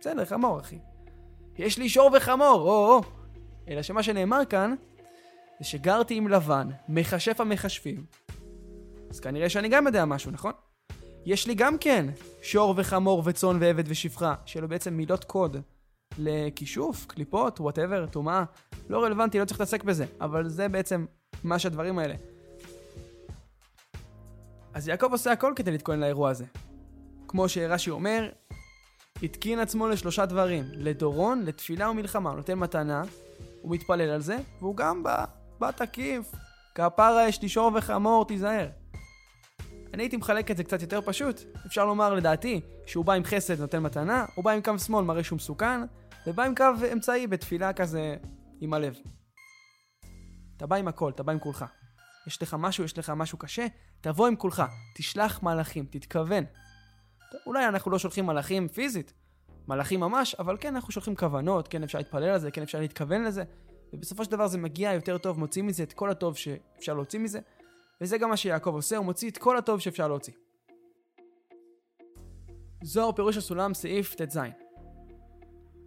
בסדר, 0.00 0.24
חמור, 0.24 0.60
אחי. 0.60 0.78
יש 1.58 1.78
לי 1.78 1.88
שור 1.88 2.10
וחמור, 2.16 2.60
או-או. 2.60 3.00
אלא 3.68 3.82
שמה 3.82 4.02
שנאמר 4.02 4.44
כאן, 4.44 4.74
זה 5.60 5.64
שגרתי 5.64 6.14
עם 6.14 6.28
לבן, 6.28 6.68
מכשף 6.88 7.40
המכשפים. 7.40 8.04
אז 9.10 9.20
כנראה 9.20 9.48
שאני 9.48 9.68
גם 9.68 9.86
יודע 9.86 10.04
משהו, 10.04 10.30
נכון? 10.30 10.52
יש 11.26 11.46
לי 11.46 11.54
גם 11.54 11.78
כן 11.78 12.06
שור 12.42 12.74
וחמור 12.76 13.22
וצאן 13.26 13.56
ועבד 13.60 13.84
ושפחה, 13.86 14.34
שאלו 14.46 14.68
בעצם 14.68 14.94
מילות 14.94 15.24
קוד 15.24 15.56
לכישוף, 16.18 17.06
קליפות, 17.06 17.60
whatever, 17.60 18.06
טומאה. 18.06 18.44
לא 18.90 19.04
רלוונטי, 19.04 19.38
לא 19.38 19.44
צריך 19.44 19.60
להתעסק 19.60 19.84
בזה, 19.84 20.04
אבל 20.20 20.48
זה 20.48 20.68
בעצם 20.68 21.06
מה 21.44 21.58
שהדברים 21.58 21.98
האלה. 21.98 22.14
אז 24.74 24.88
יעקב 24.88 25.12
עושה 25.12 25.32
הכל 25.32 25.52
כדי 25.56 25.70
להתכונן 25.70 26.00
לאירוע 26.00 26.30
הזה. 26.30 26.44
כמו 27.28 27.48
שרש"י 27.48 27.90
אומר, 27.90 28.30
התקין 29.22 29.58
עצמו 29.58 29.88
לשלושה 29.88 30.26
דברים, 30.26 30.64
לדורון, 30.72 31.42
לתפילה 31.42 31.90
ומלחמה. 31.90 32.30
הוא 32.30 32.36
נותן 32.36 32.58
מתנה, 32.58 33.02
הוא 33.62 33.72
מתפלל 33.74 34.10
על 34.10 34.20
זה, 34.20 34.36
והוא 34.60 34.76
גם 34.76 35.02
בא, 35.02 35.24
בא 35.58 35.70
תקיף. 35.70 36.32
כפרה 36.74 37.28
יש 37.28 37.42
לי 37.42 37.48
שור 37.48 37.70
וחמור, 37.74 38.24
תיזהר. 38.24 38.68
אני 39.94 40.02
הייתי 40.02 40.16
מחלק 40.16 40.50
את 40.50 40.56
זה 40.56 40.64
קצת 40.64 40.82
יותר 40.82 41.00
פשוט. 41.00 41.40
אפשר 41.66 41.84
לומר, 41.84 42.14
לדעתי, 42.14 42.60
שהוא 42.86 43.04
בא 43.04 43.12
עם 43.12 43.24
חסד 43.24 43.60
נותן 43.60 43.82
מתנה, 43.82 44.24
הוא 44.34 44.44
בא 44.44 44.50
עם 44.50 44.62
קו 44.62 44.78
שמאל 44.78 45.04
מראה 45.04 45.24
שהוא 45.24 45.36
מסוכן, 45.36 45.80
ובא 46.26 46.42
עם 46.42 46.54
קו 46.54 46.64
אמצעי 46.92 47.26
בתפילה 47.26 47.72
כזה 47.72 48.16
עם 48.60 48.74
הלב. 48.74 48.94
אתה 50.56 50.66
בא 50.66 50.76
עם 50.76 50.88
הכל, 50.88 51.10
אתה 51.10 51.22
בא 51.22 51.32
עם 51.32 51.38
כולך. 51.38 51.64
יש 52.26 52.42
לך 52.42 52.56
משהו, 52.58 52.84
יש 52.84 52.98
לך 52.98 53.10
משהו 53.10 53.38
קשה, 53.38 53.66
תבוא 54.00 54.26
עם 54.26 54.36
כולך, 54.36 54.62
תשלח 54.94 55.42
מלאכים, 55.42 55.86
תתכוון. 55.90 56.44
אולי 57.46 57.68
אנחנו 57.68 57.90
לא 57.90 57.98
שולחים 57.98 58.26
מלאכים 58.26 58.68
פיזית, 58.68 59.12
מלאכים 59.68 60.00
ממש, 60.00 60.34
אבל 60.34 60.56
כן 60.60 60.74
אנחנו 60.74 60.92
שולחים 60.92 61.16
כוונות, 61.16 61.68
כן 61.68 61.82
אפשר 61.82 61.98
להתפלל 61.98 62.28
על 62.28 62.38
זה, 62.38 62.50
כן 62.50 62.62
אפשר 62.62 62.80
להתכוון 62.80 63.24
לזה, 63.24 63.44
ובסופו 63.92 64.24
של 64.24 64.30
דבר 64.30 64.46
זה 64.46 64.58
מגיע 64.58 64.92
יותר 64.92 65.18
טוב, 65.18 65.38
מוצאים 65.38 65.66
מזה 65.66 65.82
את 65.82 65.92
כל 65.92 66.10
הטוב 66.10 66.36
שאפשר 66.36 66.94
להוציא 66.94 67.20
מזה, 67.20 67.40
וזה 68.00 68.18
גם 68.18 68.30
מה 68.30 68.36
שיעקב 68.36 68.74
עושה, 68.74 68.96
הוא 68.96 69.04
מוציא 69.04 69.30
את 69.30 69.38
כל 69.38 69.58
הטוב 69.58 69.80
שאפשר 69.80 70.08
להוציא. 70.08 70.32
זוהר 72.82 73.12
פירוש 73.12 73.36
הסולם 73.36 73.74
סעיף 73.74 74.14
ט"ז 74.14 74.38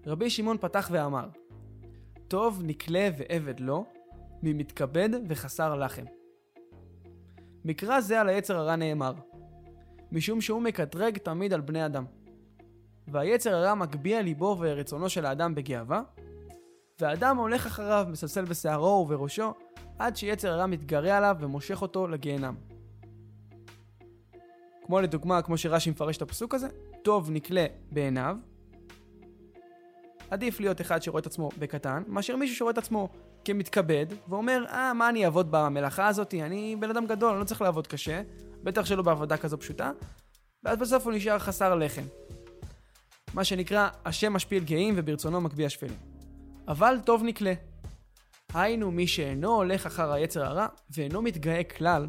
רבי 0.05 0.29
שמעון 0.29 0.57
פתח 0.57 0.89
ואמר 0.91 1.29
טוב 2.27 2.61
נקלה 2.63 3.09
ועבד 3.17 3.59
לא, 3.59 3.85
ממתכבד 4.43 5.09
וחסר 5.27 5.75
לחם. 5.75 6.05
מקרא 7.67 8.01
זה 8.01 8.21
על 8.21 8.29
היצר 8.29 8.57
הרע 8.57 8.75
נאמר, 8.75 9.13
משום 10.11 10.41
שהוא 10.41 10.61
מקטרג 10.61 11.17
תמיד 11.17 11.53
על 11.53 11.61
בני 11.61 11.85
אדם. 11.85 12.05
והיצר 13.07 13.55
הרע 13.55 13.75
מגביה 13.75 14.21
ליבו 14.21 14.57
ורצונו 14.59 15.09
של 15.09 15.25
האדם 15.25 15.55
בגאווה, 15.55 16.01
והאדם 16.99 17.37
הולך 17.37 17.65
אחריו, 17.65 18.07
מסלסל 18.09 18.45
בשערו 18.45 19.07
ובראשו, 19.09 19.53
עד 19.99 20.15
שיצר 20.15 20.51
הרע 20.51 20.65
מתגרה 20.65 21.17
עליו 21.17 21.35
ומושך 21.39 21.81
אותו 21.81 22.07
לגיהנם. 22.07 22.55
כמו 24.85 25.01
לדוגמה, 25.01 25.41
כמו 25.41 25.57
שרש"י 25.57 25.89
מפרש 25.89 26.17
את 26.17 26.21
הפסוק 26.21 26.53
הזה, 26.53 26.67
טוב 27.03 27.31
נקלה 27.31 27.65
בעיניו. 27.91 28.37
עדיף 30.29 30.59
להיות 30.59 30.81
אחד 30.81 31.01
שרואה 31.01 31.19
את 31.19 31.25
עצמו 31.25 31.49
בקטן, 31.59 32.03
מאשר 32.07 32.35
מישהו 32.35 32.55
שרואה 32.55 32.71
את 32.71 32.77
עצמו 32.77 33.09
כמתכבד, 33.47 34.05
ואומר, 34.29 34.65
אה, 34.69 34.93
מה 34.93 35.09
אני 35.09 35.25
אעבוד 35.25 35.47
במלאכה 35.51 36.07
הזאת? 36.07 36.33
אני 36.33 36.75
בן 36.79 36.89
אדם 36.89 37.05
גדול, 37.05 37.31
אני 37.31 37.39
לא 37.39 37.45
צריך 37.45 37.61
לעבוד 37.61 37.87
קשה, 37.87 38.21
בטח 38.63 38.85
שלא 38.85 39.03
בעבודה 39.03 39.37
כזו 39.37 39.57
פשוטה, 39.57 39.91
ואז 40.63 40.77
בסוף 40.77 41.05
הוא 41.05 41.13
נשאר 41.13 41.39
חסר 41.39 41.75
לחם. 41.75 42.01
מה 43.33 43.43
שנקרא, 43.43 43.89
השם 44.05 44.33
משפיל 44.33 44.63
גאים 44.63 44.93
וברצונו 44.97 45.41
מגביה 45.41 45.69
שפלים. 45.69 45.97
אבל 46.67 46.97
טוב 47.05 47.23
נקלה. 47.23 47.53
היינו 48.53 48.91
מי 48.91 49.07
שאינו 49.07 49.55
הולך 49.55 49.85
אחר 49.85 50.11
היצר 50.11 50.45
הרע, 50.45 50.67
ואינו 50.89 51.21
מתגאה 51.21 51.63
כלל, 51.63 52.05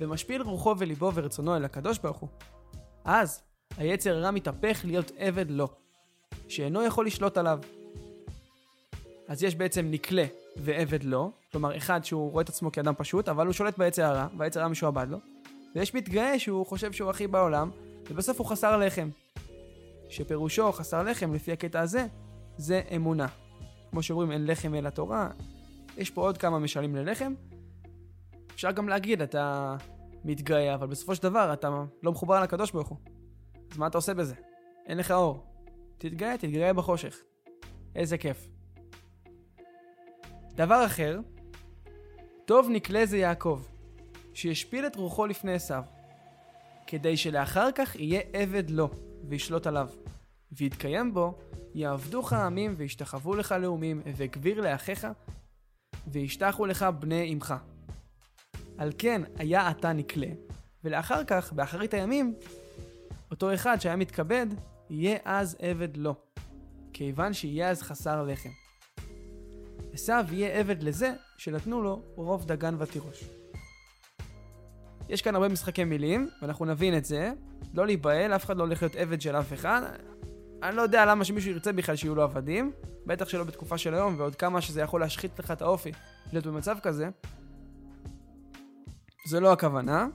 ומשפיל 0.00 0.42
רוחו 0.42 0.74
וליבו 0.78 1.10
ורצונו 1.14 1.56
אל 1.56 1.64
הקדוש 1.64 1.98
ברוך 1.98 2.18
הוא. 2.18 2.28
אז, 3.04 3.42
היצר 3.76 4.16
הרע 4.16 4.30
מתהפך 4.30 4.80
להיות 4.84 5.12
עבד 5.18 5.50
לו, 5.50 5.68
שאינו 6.48 6.82
יכול 6.82 7.06
לשלוט 7.06 7.38
עליו. 7.38 7.58
אז 9.28 9.42
יש 9.42 9.54
בעצם 9.54 9.86
נקלה 9.90 10.24
ועבד 10.56 11.04
לו, 11.04 11.30
כלומר 11.52 11.76
אחד 11.76 12.04
שהוא 12.04 12.30
רואה 12.30 12.42
את 12.42 12.48
עצמו 12.48 12.72
כאדם 12.72 12.94
פשוט, 12.96 13.28
אבל 13.28 13.46
הוא 13.46 13.52
שולט 13.52 13.78
ביצר 13.78 14.04
הרע, 14.04 14.26
והיצר 14.38 14.60
הרע 14.60 14.68
משועבד 14.68 15.06
לו, 15.10 15.18
ויש 15.74 15.94
מתגאה 15.94 16.38
שהוא 16.38 16.66
חושב 16.66 16.92
שהוא 16.92 17.10
הכי 17.10 17.26
בעולם, 17.26 17.70
ובסוף 18.10 18.38
הוא 18.38 18.46
חסר 18.46 18.76
לחם. 18.76 19.08
שפירושו 20.08 20.72
חסר 20.72 21.02
לחם, 21.02 21.34
לפי 21.34 21.52
הקטע 21.52 21.80
הזה, 21.80 22.06
זה 22.56 22.82
אמונה. 22.96 23.26
כמו 23.90 24.02
שאומרים, 24.02 24.32
אין 24.32 24.46
לחם 24.46 24.74
אלא 24.74 24.90
תורה, 24.90 25.30
יש 25.96 26.10
פה 26.10 26.20
עוד 26.20 26.38
כמה 26.38 26.58
משלים 26.58 26.96
ללחם. 26.96 27.34
אפשר 28.54 28.70
גם 28.70 28.88
להגיד, 28.88 29.22
אתה 29.22 29.76
מתגאה, 30.24 30.74
אבל 30.74 30.86
בסופו 30.86 31.14
של 31.14 31.22
דבר 31.22 31.52
אתה 31.52 31.84
לא 32.02 32.12
מחובר 32.12 32.42
לקדוש 32.42 32.70
ברוך 32.70 32.88
הוא. 32.88 32.98
אז 33.72 33.78
מה 33.78 33.86
אתה 33.86 33.98
עושה 33.98 34.14
בזה? 34.14 34.34
אין 34.86 34.98
לך 34.98 35.10
אור. 35.10 35.44
תתגאה, 35.98 36.38
תתגאה 36.38 36.72
בחושך. 36.72 37.16
איזה 37.94 38.18
כיף. 38.18 38.55
דבר 40.56 40.86
אחר, 40.86 41.18
טוב 42.44 42.68
נקלה 42.70 43.06
זה 43.06 43.18
יעקב, 43.18 43.62
שישפיל 44.34 44.86
את 44.86 44.96
רוחו 44.96 45.26
לפני 45.26 45.52
עשיו, 45.52 45.84
כדי 46.86 47.16
שלאחר 47.16 47.72
כך 47.74 47.96
יהיה 47.96 48.20
עבד 48.32 48.70
לו, 48.70 48.90
וישלוט 49.28 49.66
עליו. 49.66 49.88
ויתקיים 50.52 51.14
בו, 51.14 51.38
יעבדוך 51.74 52.32
העמים 52.32 52.74
וישתחוו 52.76 53.34
לך 53.34 53.54
לאומים, 53.60 54.02
וגביר 54.16 54.60
לאחיך, 54.60 55.06
וישתחו 56.06 56.66
לך 56.66 56.86
בני 57.00 57.32
אמך. 57.32 57.54
על 58.78 58.92
כן 58.98 59.22
היה 59.36 59.70
אתה 59.70 59.92
נקלה, 59.92 60.30
ולאחר 60.84 61.24
כך, 61.24 61.52
באחרית 61.52 61.94
הימים, 61.94 62.34
אותו 63.30 63.54
אחד 63.54 63.80
שהיה 63.80 63.96
מתכבד, 63.96 64.46
יהיה 64.90 65.18
אז 65.24 65.56
עבד 65.60 65.96
לו, 65.96 66.14
כיוון 66.92 67.32
שיהיה 67.32 67.70
אז 67.70 67.82
חסר 67.82 68.22
לחם. 68.22 68.65
עשיו 69.92 70.24
יהיה 70.30 70.58
עבד 70.60 70.82
לזה 70.82 71.12
שנתנו 71.36 71.82
לו 71.82 72.02
רוב 72.14 72.44
דגן 72.44 72.74
ותירוש. 72.78 73.24
יש 75.08 75.22
כאן 75.22 75.34
הרבה 75.34 75.48
משחקי 75.48 75.84
מילים, 75.84 76.28
ואנחנו 76.42 76.64
נבין 76.64 76.96
את 76.96 77.04
זה. 77.04 77.32
לא 77.74 77.86
להיבהל, 77.86 78.32
אף 78.32 78.44
אחד 78.44 78.56
לא 78.56 78.62
הולך 78.62 78.82
להיות 78.82 78.96
עבד 78.96 79.20
של 79.20 79.36
אף 79.36 79.52
אחד. 79.52 79.82
אני 80.62 80.76
לא 80.76 80.82
יודע 80.82 81.06
למה 81.06 81.24
שמישהו 81.24 81.50
ירצה 81.50 81.72
בכלל 81.72 81.96
שיהיו 81.96 82.14
לו 82.14 82.22
עבדים, 82.22 82.72
בטח 83.06 83.28
שלא 83.28 83.44
בתקופה 83.44 83.78
של 83.78 83.94
היום, 83.94 84.14
ועוד 84.18 84.34
כמה 84.34 84.60
שזה 84.60 84.80
יכול 84.80 85.00
להשחית 85.00 85.38
לך 85.38 85.50
את 85.50 85.62
האופי 85.62 85.92
להיות 86.32 86.46
במצב 86.46 86.76
כזה. 86.82 87.08
זה 89.28 89.40
לא 89.40 89.52
הכוונה. 89.52 90.06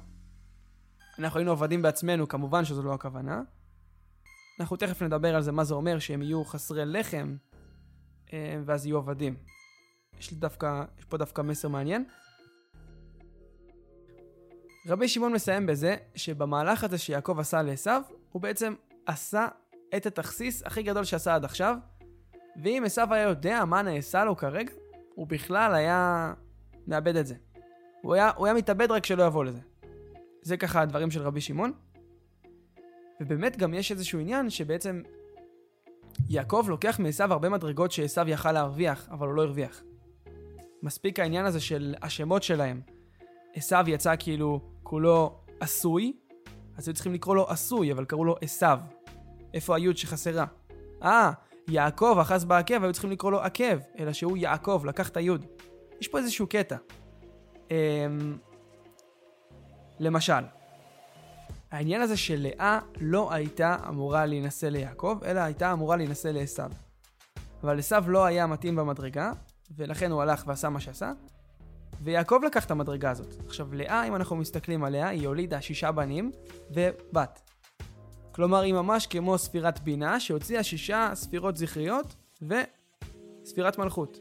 אנחנו 1.20 1.40
היינו 1.40 1.52
עבדים 1.52 1.82
בעצמנו, 1.82 2.28
כמובן 2.28 2.66
שזו 2.66 2.84
לא 2.84 2.94
הכוונה. 2.94 3.42
אנחנו 4.60 4.78
תכף 4.78 5.02
נדבר 5.02 5.36
על 5.36 5.42
זה, 5.42 5.52
מה 5.52 5.64
זה 5.64 5.74
אומר 5.74 6.00
שהם 6.00 6.22
יהיו 6.22 6.46
חסרי 6.46 6.86
לחם, 6.86 7.36
ואז 8.66 8.86
יהיו 8.86 8.98
עבדים. 8.98 9.36
יש 10.20 10.32
לי 10.32 10.38
דווקא, 10.38 10.84
יש 11.00 11.06
פה 11.06 11.18
דווקא 11.18 11.42
מסר 11.42 11.68
מעניין. 11.68 12.06
רבי 14.88 15.08
שמעון 15.08 15.34
מסיים 15.34 15.66
בזה 15.66 15.96
שבמהלך 16.16 16.84
הזה 16.84 16.98
שיעקב 16.98 17.40
עשה 17.40 17.62
לעשו, 17.62 17.92
הוא 18.32 18.42
בעצם 18.42 18.74
עשה 19.06 19.48
את 19.96 20.06
התכסיס 20.06 20.64
הכי 20.64 20.84
גדול 20.84 21.04
שעשה 21.04 21.36
עד 21.36 21.46
עכשיו, 21.46 21.78
ואם 22.64 22.84
עשו 22.86 23.02
היה 23.10 23.24
יודע 23.24 23.66
מה 23.66 23.82
נעשה 23.82 24.24
לו 24.26 24.38
כרגע, 24.38 24.74
הוא 25.16 25.28
בכלל 25.28 25.74
היה 25.74 26.34
מאבד 26.88 27.16
את 27.16 27.28
זה. 27.28 27.36
הוא 28.02 28.14
היה, 28.14 28.32
הוא 28.36 28.46
היה 28.46 28.56
מתאבד 28.56 28.92
רק 28.92 29.06
שלא 29.06 29.24
יבוא 29.24 29.46
לזה. 29.46 29.60
זה 30.42 30.58
ככה 30.58 30.82
הדברים 30.82 31.12
של 31.12 31.22
רבי 31.22 31.42
שמעון. 31.42 31.74
ובאמת 33.22 33.58
גם 33.58 33.74
יש 33.74 33.92
איזשהו 33.92 34.20
עניין 34.20 34.50
שבעצם 34.50 35.02
יעקב 36.30 36.66
לוקח 36.68 37.00
מעשו 37.00 37.24
הרבה 37.24 37.50
מדרגות 37.50 37.92
שעשו 37.92 38.22
יכל 38.28 38.52
להרוויח, 38.52 39.10
אבל 39.12 39.28
הוא 39.28 39.36
לא 39.36 39.42
הרוויח. 39.42 39.82
מספיק 40.84 41.20
העניין 41.20 41.46
הזה 41.46 41.60
של 41.60 41.96
השמות 42.02 42.44
שלהם. 42.44 42.82
עשו 43.54 43.76
יצא 43.88 44.14
כאילו 44.20 44.62
כולו 44.84 45.40
עשוי, 45.60 46.14
אז 46.78 46.88
היו 46.88 46.94
צריכים 46.94 47.14
לקרוא 47.14 47.36
לו 47.36 47.50
עשוי, 47.50 47.92
אבל 47.92 48.06
קראו 48.06 48.26
לו 48.26 48.36
עשו. 48.42 48.66
איפה 49.54 49.76
היוד 49.76 49.98
שחסרה? 49.98 50.46
אה, 51.04 51.32
יעקב 51.68 52.18
אחז 52.22 52.46
בעקב, 52.46 52.84
היו 52.84 52.94
צריכים 52.94 53.12
לקרוא 53.12 53.32
לו 53.32 53.42
עקב, 53.42 53.78
אלא 54.00 54.14
שהוא 54.14 54.38
יעקב, 54.38 54.82
לקח 54.86 55.10
את 55.10 55.18
היוד. 55.18 55.46
יש 56.02 56.08
פה 56.08 56.18
איזשהו 56.18 56.48
קטע. 56.48 56.76
אמ... 57.72 58.38
למשל, 60.00 60.44
העניין 61.72 62.02
הזה 62.02 62.18
שלאה 62.18 62.80
לא 63.02 63.34
הייתה 63.34 63.76
אמורה 63.90 64.26
להינשא 64.26 64.66
ליעקב, 64.66 65.20
אלא 65.26 65.40
הייתה 65.40 65.74
אמורה 65.74 65.98
להינשא 65.98 66.28
לעשו. 66.28 66.64
אבל 67.64 67.80
עשו 67.80 67.96
לא 68.08 68.26
היה 68.26 68.48
מתאים 68.48 68.76
במדרגה, 68.76 69.32
ולכן 69.76 70.12
הוא 70.12 70.22
הלך 70.22 70.44
ועשה 70.48 70.70
מה 70.70 70.80
שעשה, 70.80 71.12
ויעקב 72.02 72.40
לקח 72.46 72.66
את 72.66 72.72
המדרגה 72.72 73.12
הזאת. 73.12 73.34
עכשיו, 73.46 73.74
לאה, 73.74 74.08
אם 74.08 74.16
אנחנו 74.16 74.36
מסתכלים 74.36 74.84
עליה, 74.84 75.08
היא 75.08 75.28
הולידה 75.28 75.62
שישה 75.62 75.92
בנים 75.92 76.32
ובת. 76.72 77.42
כלומר, 78.32 78.60
היא 78.60 78.74
ממש 78.74 79.08
כמו 79.08 79.38
ספירת 79.38 79.80
בינה, 79.80 80.20
שהוציאה 80.20 80.64
שישה 80.64 81.12
ספירות 81.14 81.58
זכריות 81.58 82.16
וספירת 82.42 83.78
מלכות. 83.78 84.20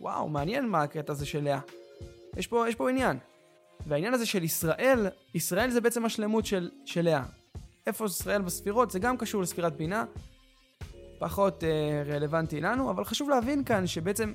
וואו, 0.00 0.28
מעניין 0.28 0.68
מה 0.68 0.82
הקטע 0.82 1.12
הזה 1.12 1.26
של 1.26 1.44
לאה. 1.44 1.60
יש 2.36 2.46
פה, 2.46 2.68
יש 2.68 2.74
פה 2.74 2.90
עניין. 2.90 3.18
והעניין 3.86 4.14
הזה 4.14 4.26
של 4.26 4.44
ישראל, 4.44 5.06
ישראל 5.34 5.70
זה 5.70 5.80
בעצם 5.80 6.04
השלמות 6.04 6.46
של, 6.46 6.70
של 6.84 7.02
לאה. 7.02 7.24
איפה 7.86 8.04
ישראל 8.04 8.42
בספירות, 8.42 8.90
זה 8.90 8.98
גם 8.98 9.16
קשור 9.16 9.42
לספירת 9.42 9.76
בינה, 9.76 10.04
פחות 11.18 11.64
אה, 11.64 12.02
רלוונטי 12.06 12.60
לנו, 12.60 12.90
אבל 12.90 13.04
חשוב 13.04 13.30
להבין 13.30 13.64
כאן 13.64 13.86
שבעצם 13.86 14.32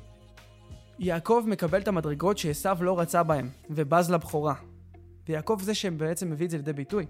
יעקב 1.00 1.44
מקבל 1.48 1.82
את 1.82 1.88
המדרגות 1.88 2.38
שעשו 2.38 2.70
לא 2.82 3.00
רצה 3.00 3.24
בהם, 3.24 3.50
ובז 3.70 4.12
לבכורה. 4.12 4.54
ויעקב 5.28 5.60
זה 5.62 5.74
שבעצם 5.74 6.30
מביא 6.30 6.46
את 6.46 6.52
זה 6.52 6.58
לידי 6.58 6.74
ביטוי. 6.74 7.06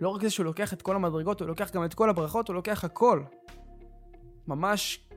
לא 0.00 0.08
רק 0.08 0.22
זה 0.22 0.30
שהוא 0.30 0.44
לוקח 0.44 0.72
את 0.72 0.82
כל 0.82 0.96
המדרגות, 0.96 1.40
הוא 1.40 1.48
לוקח 1.48 1.70
גם 1.70 1.84
את 1.84 1.94
כל 1.94 2.10
הברכות, 2.10 2.48
הוא 2.48 2.54
לוקח 2.54 2.84
הכל. 2.84 3.22
ממש 4.48 5.08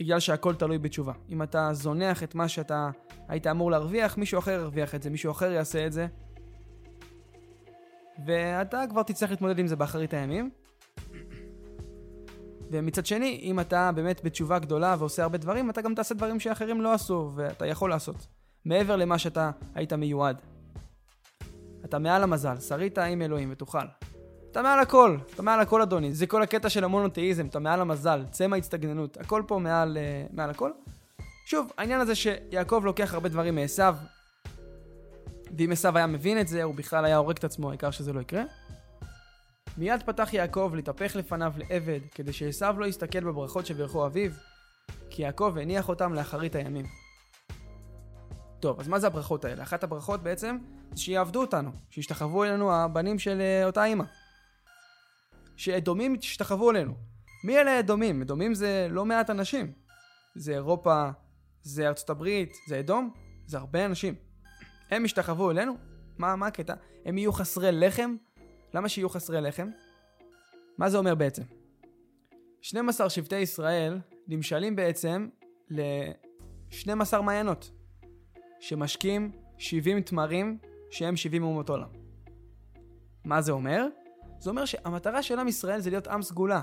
בגלל 0.00 0.20
שהכל 0.20 0.54
תלוי 0.54 0.78
בתשובה. 0.78 1.12
אם 1.30 1.42
אתה 1.42 1.68
זונח 1.72 2.22
את 2.22 2.34
מה 2.34 2.48
שאתה 2.48 2.90
היית 3.28 3.46
אמור 3.46 3.70
להרוויח, 3.70 4.18
מישהו 4.18 4.38
אחר 4.38 4.50
ירוויח 4.50 4.94
את 4.94 5.02
זה, 5.02 5.10
מישהו 5.10 5.32
אחר 5.32 5.52
יעשה 5.52 5.86
את 5.86 5.92
זה. 5.92 6.06
ואתה 8.26 8.84
כבר 8.90 9.02
תצטרך 9.02 9.30
להתמודד 9.30 9.58
עם 9.58 9.66
זה 9.66 9.76
באחרית 9.76 10.14
הימים. 10.14 10.50
ומצד 12.70 13.06
שני, 13.06 13.40
אם 13.42 13.60
אתה 13.60 13.90
באמת 13.94 14.24
בתשובה 14.24 14.58
גדולה 14.58 14.96
ועושה 14.98 15.22
הרבה 15.22 15.38
דברים, 15.38 15.70
אתה 15.70 15.82
גם 15.82 15.94
תעשה 15.94 16.14
דברים 16.14 16.40
שאחרים 16.40 16.80
לא 16.80 16.92
עשו, 16.92 17.30
ואתה 17.34 17.66
יכול 17.66 17.90
לעשות. 17.90 18.26
מעבר 18.64 18.96
למה 18.96 19.18
שאתה 19.18 19.50
היית 19.74 19.92
מיועד. 19.92 20.40
אתה 21.84 21.98
מעל 21.98 22.22
המזל, 22.22 22.60
שרית 22.60 22.98
עם 22.98 23.22
אלוהים 23.22 23.48
ותוכל. 23.52 23.86
אתה 24.50 24.62
מעל 24.62 24.78
הכל, 24.78 25.16
אתה 25.34 25.42
מעל 25.42 25.60
הכל 25.60 25.82
אדוני. 25.82 26.14
זה 26.14 26.26
כל 26.26 26.42
הקטע 26.42 26.68
של 26.68 26.84
המונותאיזם, 26.84 27.46
אתה 27.46 27.58
מעל 27.58 27.80
המזל, 27.80 28.24
צא 28.30 28.46
מההצטגננות, 28.46 29.16
הכל 29.16 29.42
פה 29.46 29.58
מעל, 29.58 29.96
uh, 29.96 30.36
מעל 30.36 30.50
הכל. 30.50 30.70
שוב, 31.50 31.70
העניין 31.78 32.00
הזה 32.00 32.14
שיעקב 32.14 32.82
לוקח 32.84 33.14
הרבה 33.14 33.28
דברים 33.28 33.54
מעשו, 33.54 33.82
ואם 35.58 35.72
עשו 35.72 35.88
היה 35.94 36.06
מבין 36.06 36.40
את 36.40 36.48
זה, 36.48 36.62
הוא 36.62 36.74
בכלל 36.74 37.04
היה 37.04 37.16
הורג 37.16 37.36
את 37.36 37.44
עצמו, 37.44 37.70
העיקר 37.70 37.90
שזה 37.90 38.12
לא 38.12 38.20
יקרה. 38.20 38.42
מיד 39.76 40.02
פתח 40.02 40.32
יעקב 40.32 40.72
להתהפך 40.74 41.16
לפניו 41.16 41.52
לעבד, 41.56 42.00
כדי 42.14 42.32
שעשו 42.32 42.66
לא 42.78 42.86
יסתכל 42.86 43.20
בברכות 43.20 43.66
שברכו 43.66 44.06
אביו, 44.06 44.30
כי 45.10 45.22
יעקב 45.22 45.56
הניח 45.60 45.88
אותם 45.88 46.14
לאחרית 46.14 46.54
הימים. 46.54 46.86
טוב, 48.60 48.80
אז 48.80 48.88
מה 48.88 48.98
זה 48.98 49.06
הברכות 49.06 49.44
האלה? 49.44 49.62
אחת 49.62 49.84
הברכות 49.84 50.22
בעצם 50.22 50.58
זה 50.92 51.02
שיעבדו 51.02 51.40
אותנו, 51.40 51.70
שישתחוו 51.90 52.44
אלינו 52.44 52.72
הבנים 52.72 53.18
של 53.18 53.40
uh, 53.40 53.66
אותה 53.66 53.84
אימא. 53.84 54.04
שאדומים 55.56 56.14
ישתחוו 56.14 56.70
אלינו. 56.70 56.94
מי 57.44 57.58
אלה 57.58 57.78
אדומים? 57.78 58.22
אדומים 58.22 58.54
זה 58.54 58.86
לא 58.90 59.04
מעט 59.04 59.30
אנשים. 59.30 59.72
זה 60.34 60.52
אירופה, 60.52 61.10
זה 61.62 61.88
ארצות 61.88 62.10
הברית, 62.10 62.56
זה 62.66 62.80
אדום, 62.80 63.10
זה 63.46 63.58
הרבה 63.58 63.84
אנשים. 63.84 64.14
הם 64.90 65.04
ישתחוו 65.04 65.50
אלינו? 65.50 65.76
מה, 66.18 66.36
מה 66.36 66.46
הקטע? 66.46 66.74
הם 67.04 67.18
יהיו 67.18 67.32
חסרי 67.32 67.72
לחם? 67.72 68.16
למה 68.74 68.88
שיהיו 68.88 69.08
חסרי 69.08 69.40
לחם? 69.40 69.68
מה 70.78 70.90
זה 70.90 70.98
אומר 70.98 71.14
בעצם? 71.14 71.42
12 72.60 73.10
שבטי 73.10 73.36
ישראל 73.36 73.98
נמשלים 74.26 74.76
בעצם 74.76 75.28
ל-12 75.70 77.20
מעיינות, 77.20 77.70
שמשקים 78.60 79.32
70 79.58 80.00
תמרים 80.00 80.58
שהם 80.90 81.16
70 81.16 81.42
אומות 81.42 81.68
עולם. 81.68 81.88
מה 83.24 83.42
זה 83.42 83.52
אומר? 83.52 83.86
זה 84.38 84.50
אומר 84.50 84.64
שהמטרה 84.64 85.22
של 85.22 85.38
עם 85.38 85.48
ישראל 85.48 85.80
זה 85.80 85.90
להיות 85.90 86.06
עם 86.06 86.22
סגולה. 86.22 86.62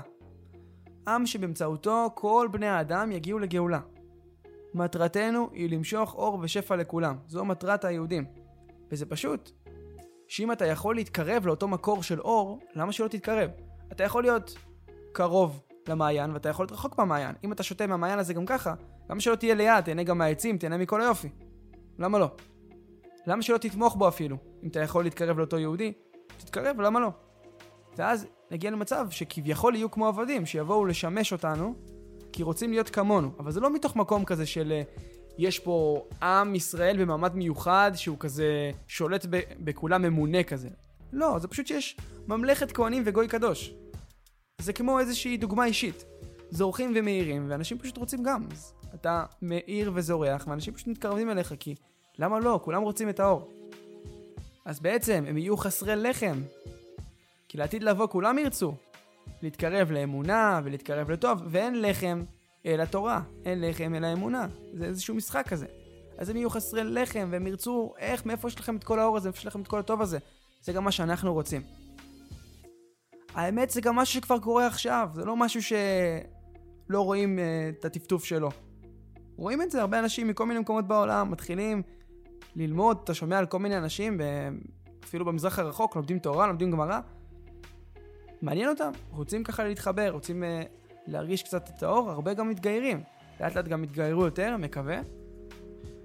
עם 1.08 1.26
שבאמצעותו 1.26 2.10
כל 2.14 2.48
בני 2.52 2.66
האדם 2.66 3.12
יגיעו 3.12 3.38
לגאולה. 3.38 3.80
מטרתנו 4.76 5.48
היא 5.52 5.70
למשוך 5.70 6.14
אור 6.14 6.38
ושפע 6.42 6.76
לכולם. 6.76 7.16
זו 7.26 7.44
מטרת 7.44 7.84
היהודים. 7.84 8.24
וזה 8.90 9.06
פשוט. 9.06 9.50
שאם 10.28 10.52
אתה 10.52 10.66
יכול 10.66 10.94
להתקרב 10.94 11.46
לאותו 11.46 11.68
מקור 11.68 12.02
של 12.02 12.20
אור, 12.20 12.60
למה 12.74 12.92
שלא 12.92 13.08
תתקרב? 13.08 13.50
אתה 13.92 14.04
יכול 14.04 14.22
להיות 14.22 14.54
קרוב 15.12 15.62
למעיין 15.88 16.30
ואתה 16.30 16.48
יכול 16.48 16.62
להיות 16.62 16.72
רחוק 16.72 16.98
מהמעיין. 16.98 17.34
אם 17.44 17.52
אתה 17.52 17.62
שותה 17.62 17.86
מהמעיין 17.86 18.18
הזה 18.18 18.34
גם 18.34 18.46
ככה, 18.46 18.74
למה 19.10 19.20
שלא 19.20 19.34
תהיה 19.34 19.54
ליד, 19.54 19.84
תהנה 19.84 20.02
גם 20.02 20.18
מהעצים, 20.18 20.58
תהנה 20.58 20.78
מכל 20.78 21.02
היופי. 21.02 21.28
למה 21.98 22.18
לא? 22.18 22.30
למה 23.26 23.42
שלא 23.42 23.58
תתמוך 23.58 23.96
בו 23.96 24.08
אפילו? 24.08 24.36
אם 24.62 24.68
אתה 24.68 24.80
יכול 24.80 25.04
להתקרב 25.04 25.38
לאותו 25.38 25.58
יהודי, 25.58 25.92
תתקרב, 26.36 26.80
למה 26.80 27.00
לא? 27.00 27.10
ואז 27.96 28.26
נגיע 28.50 28.70
למצב 28.70 29.06
שכביכול 29.10 29.74
יהיו 29.74 29.90
כמו 29.90 30.06
עבדים, 30.06 30.46
שיבואו 30.46 30.84
לשמש 30.84 31.32
אותנו, 31.32 31.74
כי 32.36 32.42
רוצים 32.42 32.70
להיות 32.70 32.90
כמונו. 32.90 33.30
אבל 33.38 33.52
זה 33.52 33.60
לא 33.60 33.74
מתוך 33.74 33.96
מקום 33.96 34.24
כזה 34.24 34.46
של 34.46 34.72
אה, 34.72 34.82
יש 35.38 35.58
פה 35.58 36.06
עם 36.22 36.54
ישראל 36.54 36.96
במעמד 36.96 37.34
מיוחד, 37.34 37.92
שהוא 37.94 38.16
כזה 38.20 38.70
שולט 38.86 39.26
ב- 39.30 39.40
בכולם 39.60 40.02
ממונה 40.02 40.42
כזה. 40.42 40.68
לא, 41.12 41.38
זה 41.38 41.48
פשוט 41.48 41.66
שיש 41.66 41.96
ממלכת 42.28 42.72
כהנים 42.72 43.02
וגוי 43.06 43.28
קדוש. 43.28 43.74
זה 44.60 44.72
כמו 44.72 45.00
איזושהי 45.00 45.36
דוגמה 45.36 45.64
אישית. 45.64 46.04
זורחים 46.50 46.92
ומאירים, 46.96 47.46
ואנשים 47.48 47.78
פשוט 47.78 47.96
רוצים 47.96 48.22
גם. 48.22 48.46
אז 48.52 48.72
אתה 48.94 49.24
מאיר 49.42 49.90
וזורח, 49.94 50.46
ואנשים 50.48 50.74
פשוט 50.74 50.88
מתקרבים 50.88 51.30
אליך, 51.30 51.54
כי 51.60 51.74
למה 52.18 52.40
לא? 52.40 52.60
כולם 52.64 52.82
רוצים 52.82 53.08
את 53.08 53.20
האור. 53.20 53.52
אז 54.64 54.80
בעצם 54.80 55.24
הם 55.28 55.38
יהיו 55.38 55.56
חסרי 55.56 55.96
לחם, 55.96 56.40
כי 57.48 57.58
לעתיד 57.58 57.82
לבוא 57.82 58.06
כולם 58.06 58.38
ירצו 58.38 58.74
להתקרב 59.42 59.90
לאמונה 59.90 60.60
ולהתקרב 60.64 61.10
לטוב, 61.10 61.42
ואין 61.46 61.82
לחם 61.82 62.22
אלא 62.66 62.84
תורה, 62.84 63.20
אין 63.44 63.60
לחם 63.60 63.94
אלא 63.94 64.12
אמונה. 64.12 64.46
זה 64.72 64.84
איזשהו 64.84 65.14
משחק 65.14 65.48
כזה. 65.48 65.66
אז 66.18 66.28
הם 66.28 66.36
יהיו 66.36 66.50
חסרי 66.50 66.84
לחם, 66.84 67.28
והם 67.30 67.46
ירצו, 67.46 67.92
איך, 67.98 68.26
מאיפה 68.26 68.48
יש 68.48 68.60
לכם 68.60 68.76
את 68.76 68.84
כל 68.84 68.98
האור 68.98 69.16
הזה, 69.16 69.28
מאיפה 69.28 69.38
יש 69.38 69.46
לכם 69.46 69.60
את 69.60 69.68
כל 69.68 69.78
הטוב 69.78 70.02
הזה. 70.02 70.18
זה 70.62 70.72
גם 70.72 70.84
מה 70.84 70.92
שאנחנו 70.92 71.32
רוצים. 71.32 71.62
האמת 73.34 73.70
זה 73.70 73.80
גם 73.80 73.96
משהו 73.96 74.14
שכבר 74.14 74.38
קורה 74.38 74.66
עכשיו, 74.66 75.08
זה 75.14 75.24
לא 75.24 75.36
משהו 75.36 75.62
שלא 75.62 77.00
רואים 77.00 77.38
uh, 77.38 77.78
את 77.78 77.84
הטפטוף 77.84 78.24
שלו. 78.24 78.50
רואים 79.36 79.62
את 79.62 79.70
זה, 79.70 79.80
הרבה 79.80 79.98
אנשים 79.98 80.28
מכל 80.28 80.46
מיני 80.46 80.60
מקומות 80.60 80.88
בעולם 80.88 81.30
מתחילים 81.30 81.82
ללמוד, 82.56 82.98
אתה 83.04 83.14
שומע 83.14 83.38
על 83.38 83.46
כל 83.46 83.58
מיני 83.58 83.76
אנשים, 83.76 84.20
אפילו 85.04 85.24
במזרח 85.24 85.58
הרחוק, 85.58 85.96
לומדים 85.96 86.18
תורה, 86.18 86.46
לומדים 86.46 86.70
גמרא, 86.70 87.00
מעניין 88.42 88.68
אותם, 88.68 88.90
רוצים 89.10 89.44
ככה 89.44 89.64
להתחבר, 89.64 90.10
רוצים 90.10 90.42
uh, 90.42 90.46
להרגיש 91.06 91.42
קצת 91.42 91.70
את 91.76 91.82
האור, 91.82 92.10
הרבה 92.10 92.34
גם 92.34 92.48
מתגיירים. 92.48 93.02
לאט 93.40 93.54
לאט 93.54 93.68
גם 93.68 93.84
יתגיירו 93.84 94.24
יותר, 94.24 94.56
מקווה. 94.56 95.00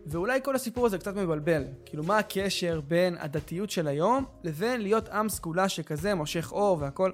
ואולי 0.06 0.40
כל 0.44 0.56
הסיפור 0.56 0.86
הזה 0.86 0.98
קצת 0.98 1.16
מבלבל. 1.16 1.64
כאילו, 1.86 2.04
מה 2.04 2.18
הקשר 2.18 2.82
בין 2.88 3.18
הדתיות 3.20 3.70
של 3.70 3.88
היום 3.88 4.26
לבין 4.44 4.82
להיות 4.82 5.10
עם 5.10 5.30
סגולה 5.30 5.70
שכזה, 5.70 6.16
מושך 6.16 6.52
אור 6.52 6.78
והכל? 6.80 7.12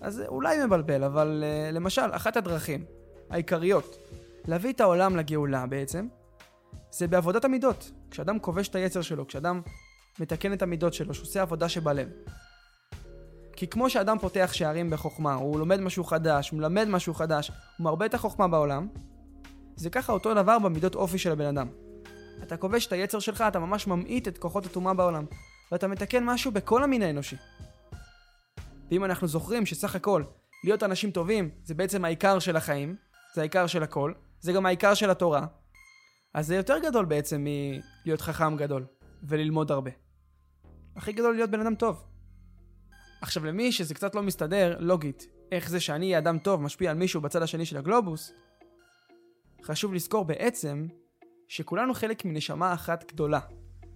אז 0.00 0.14
זה 0.14 0.26
אולי 0.26 0.64
מבלבל, 0.64 1.04
אבל 1.04 1.44
uh, 1.44 1.74
למשל, 1.74 2.10
אחת 2.10 2.36
הדרכים 2.36 2.84
העיקריות 3.30 3.96
להביא 4.48 4.72
את 4.72 4.80
העולם 4.80 5.16
לגאולה 5.16 5.66
בעצם, 5.66 6.08
זה 6.90 7.08
בעבודת 7.08 7.44
המידות. 7.44 7.90
כשאדם 8.10 8.38
כובש 8.38 8.68
את 8.68 8.74
היצר 8.74 9.02
שלו, 9.02 9.26
כשאדם 9.26 9.60
מתקן 10.20 10.52
את 10.52 10.62
המידות 10.62 10.94
שלו, 10.94 11.14
שעושה 11.14 11.42
עבודה 11.42 11.68
שבלב. 11.68 12.08
כי 13.60 13.66
כמו 13.66 13.90
שאדם 13.90 14.18
פותח 14.18 14.50
שערים 14.52 14.90
בחוכמה, 14.90 15.34
הוא 15.34 15.58
לומד 15.58 15.80
משהו 15.80 16.04
חדש, 16.04 16.50
הוא 16.50 16.58
מלמד 16.58 16.88
משהו 16.88 17.14
חדש, 17.14 17.48
הוא 17.48 17.84
מרבה 17.84 18.06
את 18.06 18.14
החוכמה 18.14 18.48
בעולם, 18.48 18.88
זה 19.76 19.90
ככה 19.90 20.12
אותו 20.12 20.34
דבר 20.34 20.58
במידות 20.58 20.94
אופי 20.94 21.18
של 21.18 21.32
הבן 21.32 21.46
אדם. 21.46 21.68
אתה 22.42 22.56
כובש 22.56 22.86
את 22.86 22.92
היצר 22.92 23.18
שלך, 23.18 23.44
אתה 23.48 23.58
ממש 23.58 23.86
ממעיט 23.86 24.28
את 24.28 24.38
כוחות 24.38 24.66
הטומאה 24.66 24.94
בעולם, 24.94 25.24
ואתה 25.72 25.88
מתקן 25.88 26.24
משהו 26.24 26.52
בכל 26.52 26.84
המין 26.84 27.02
האנושי. 27.02 27.36
ואם 28.90 29.04
אנחנו 29.04 29.28
זוכרים 29.28 29.66
שסך 29.66 29.94
הכל, 29.94 30.22
להיות 30.64 30.82
אנשים 30.82 31.10
טובים 31.10 31.50
זה 31.64 31.74
בעצם 31.74 32.04
העיקר 32.04 32.38
של 32.38 32.56
החיים, 32.56 32.96
זה 33.34 33.40
העיקר 33.40 33.66
של 33.66 33.82
הכל, 33.82 34.12
זה 34.40 34.52
גם 34.52 34.66
העיקר 34.66 34.94
של 34.94 35.10
התורה, 35.10 35.46
אז 36.34 36.46
זה 36.46 36.56
יותר 36.56 36.78
גדול 36.78 37.04
בעצם 37.04 37.44
מלהיות 37.44 38.20
חכם 38.20 38.56
גדול 38.56 38.86
וללמוד 39.22 39.70
הרבה. 39.70 39.90
הכי 40.96 41.12
גדול 41.12 41.34
להיות 41.34 41.50
בן 41.50 41.60
אדם 41.60 41.74
טוב. 41.74 42.09
עכשיו 43.20 43.44
למי 43.44 43.72
שזה 43.72 43.94
קצת 43.94 44.14
לא 44.14 44.22
מסתדר, 44.22 44.76
לוגית, 44.80 45.26
איך 45.52 45.70
זה 45.70 45.80
שאני 45.80 46.06
אהיה 46.06 46.18
אדם 46.18 46.38
טוב 46.38 46.62
משפיע 46.62 46.90
על 46.90 46.96
מישהו 46.96 47.20
בצד 47.20 47.42
השני 47.42 47.64
של 47.64 47.76
הגלובוס, 47.76 48.32
חשוב 49.62 49.94
לזכור 49.94 50.24
בעצם 50.24 50.86
שכולנו 51.48 51.94
חלק 51.94 52.24
מנשמה 52.24 52.74
אחת 52.74 53.12
גדולה, 53.12 53.40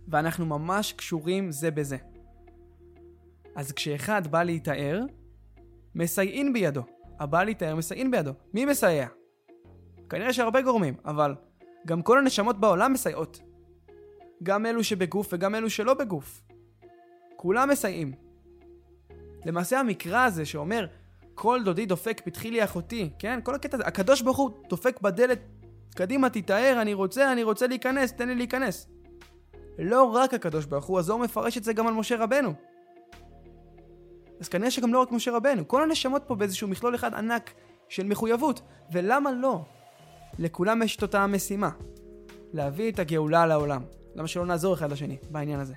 ואנחנו 0.08 0.46
ממש 0.46 0.92
קשורים 0.92 1.52
זה 1.52 1.70
בזה. 1.70 1.96
אז 3.56 3.72
כשאחד 3.72 4.26
בא 4.26 4.42
להתאר, 4.42 5.00
מסייעין 5.94 6.52
בידו. 6.52 6.82
הבא 7.20 7.44
להתאר 7.44 7.76
מסייעין 7.76 8.10
בידו. 8.10 8.32
מי 8.54 8.64
מסייע? 8.64 9.08
כנראה 10.10 10.32
שהרבה 10.32 10.62
גורמים, 10.62 10.94
אבל 11.04 11.34
גם 11.86 12.02
כל 12.02 12.18
הנשמות 12.18 12.60
בעולם 12.60 12.92
מסייעות. 12.92 13.40
גם 14.42 14.66
אלו 14.66 14.84
שבגוף 14.84 15.28
וגם 15.32 15.54
אלו 15.54 15.70
שלא 15.70 15.94
בגוף. 15.94 16.42
כולם 17.36 17.68
מסייעים. 17.68 18.23
למעשה 19.44 19.80
המקרא 19.80 20.24
הזה 20.24 20.44
שאומר, 20.44 20.86
כל 21.34 21.60
דודי 21.64 21.86
דופק 21.86 22.20
פתחי 22.24 22.50
לי 22.50 22.64
אחותי, 22.64 23.10
כן? 23.18 23.40
כל 23.42 23.54
הקטע 23.54 23.76
הזה, 23.76 23.86
הקדוש 23.86 24.22
ברוך 24.22 24.36
הוא 24.36 24.50
דופק 24.68 25.00
בדלת, 25.00 25.38
קדימה 25.94 26.30
תתאר, 26.30 26.78
אני 26.82 26.94
רוצה, 26.94 27.32
אני 27.32 27.42
רוצה 27.42 27.66
להיכנס, 27.66 28.12
תן 28.12 28.28
לי 28.28 28.34
להיכנס. 28.34 28.88
לא 29.78 30.02
רק 30.02 30.34
הקדוש 30.34 30.64
ברוך 30.64 30.84
הוא, 30.84 30.98
הזוהר 30.98 31.18
מפרש 31.18 31.58
את 31.58 31.64
זה 31.64 31.72
גם 31.72 31.86
על 31.86 31.94
משה 31.94 32.16
רבנו. 32.16 32.54
אז 34.40 34.48
כנראה 34.48 34.70
שגם 34.70 34.92
לא 34.92 35.02
רק 35.02 35.12
משה 35.12 35.30
רבנו, 35.36 35.68
כל 35.68 35.82
הנשמות 35.82 36.22
פה 36.26 36.34
באיזשהו 36.34 36.68
מכלול 36.68 36.94
אחד 36.94 37.14
ענק 37.14 37.50
של 37.88 38.06
מחויבות, 38.06 38.60
ולמה 38.92 39.32
לא? 39.32 39.64
לכולם 40.38 40.82
יש 40.82 40.96
את 40.96 41.02
אותה 41.02 41.22
המשימה, 41.22 41.70
להביא 42.52 42.92
את 42.92 42.98
הגאולה 42.98 43.46
לעולם. 43.46 43.82
למה 44.14 44.28
שלא 44.28 44.46
נעזור 44.46 44.74
אחד 44.74 44.92
לשני 44.92 45.16
בעניין 45.30 45.60
הזה? 45.60 45.74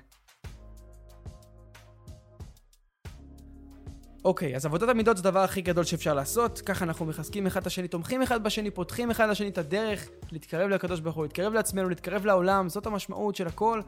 אוקיי, 4.24 4.56
אז 4.56 4.66
עבודת 4.66 4.88
המידות 4.88 5.16
זה 5.16 5.28
הדבר 5.28 5.40
הכי 5.40 5.60
גדול 5.60 5.84
שאפשר 5.84 6.14
לעשות, 6.14 6.60
ככה 6.60 6.84
אנחנו 6.84 7.06
מחזקים 7.06 7.46
אחד 7.46 7.60
את 7.60 7.66
השני, 7.66 7.88
תומכים 7.88 8.22
אחד 8.22 8.44
בשני, 8.44 8.70
פותחים 8.70 9.10
אחד 9.10 9.28
לשני 9.28 9.48
את 9.48 9.58
הדרך 9.58 10.08
להתקרב 10.32 10.68
לקדוש 10.70 11.00
ברוך 11.00 11.16
הוא, 11.16 11.24
להתקרב 11.24 11.52
לעצמנו, 11.52 11.88
להתקרב 11.88 12.26
לעולם, 12.26 12.68
זאת 12.68 12.86
המשמעות 12.86 13.36
של 13.36 13.46
הכל. 13.46 13.80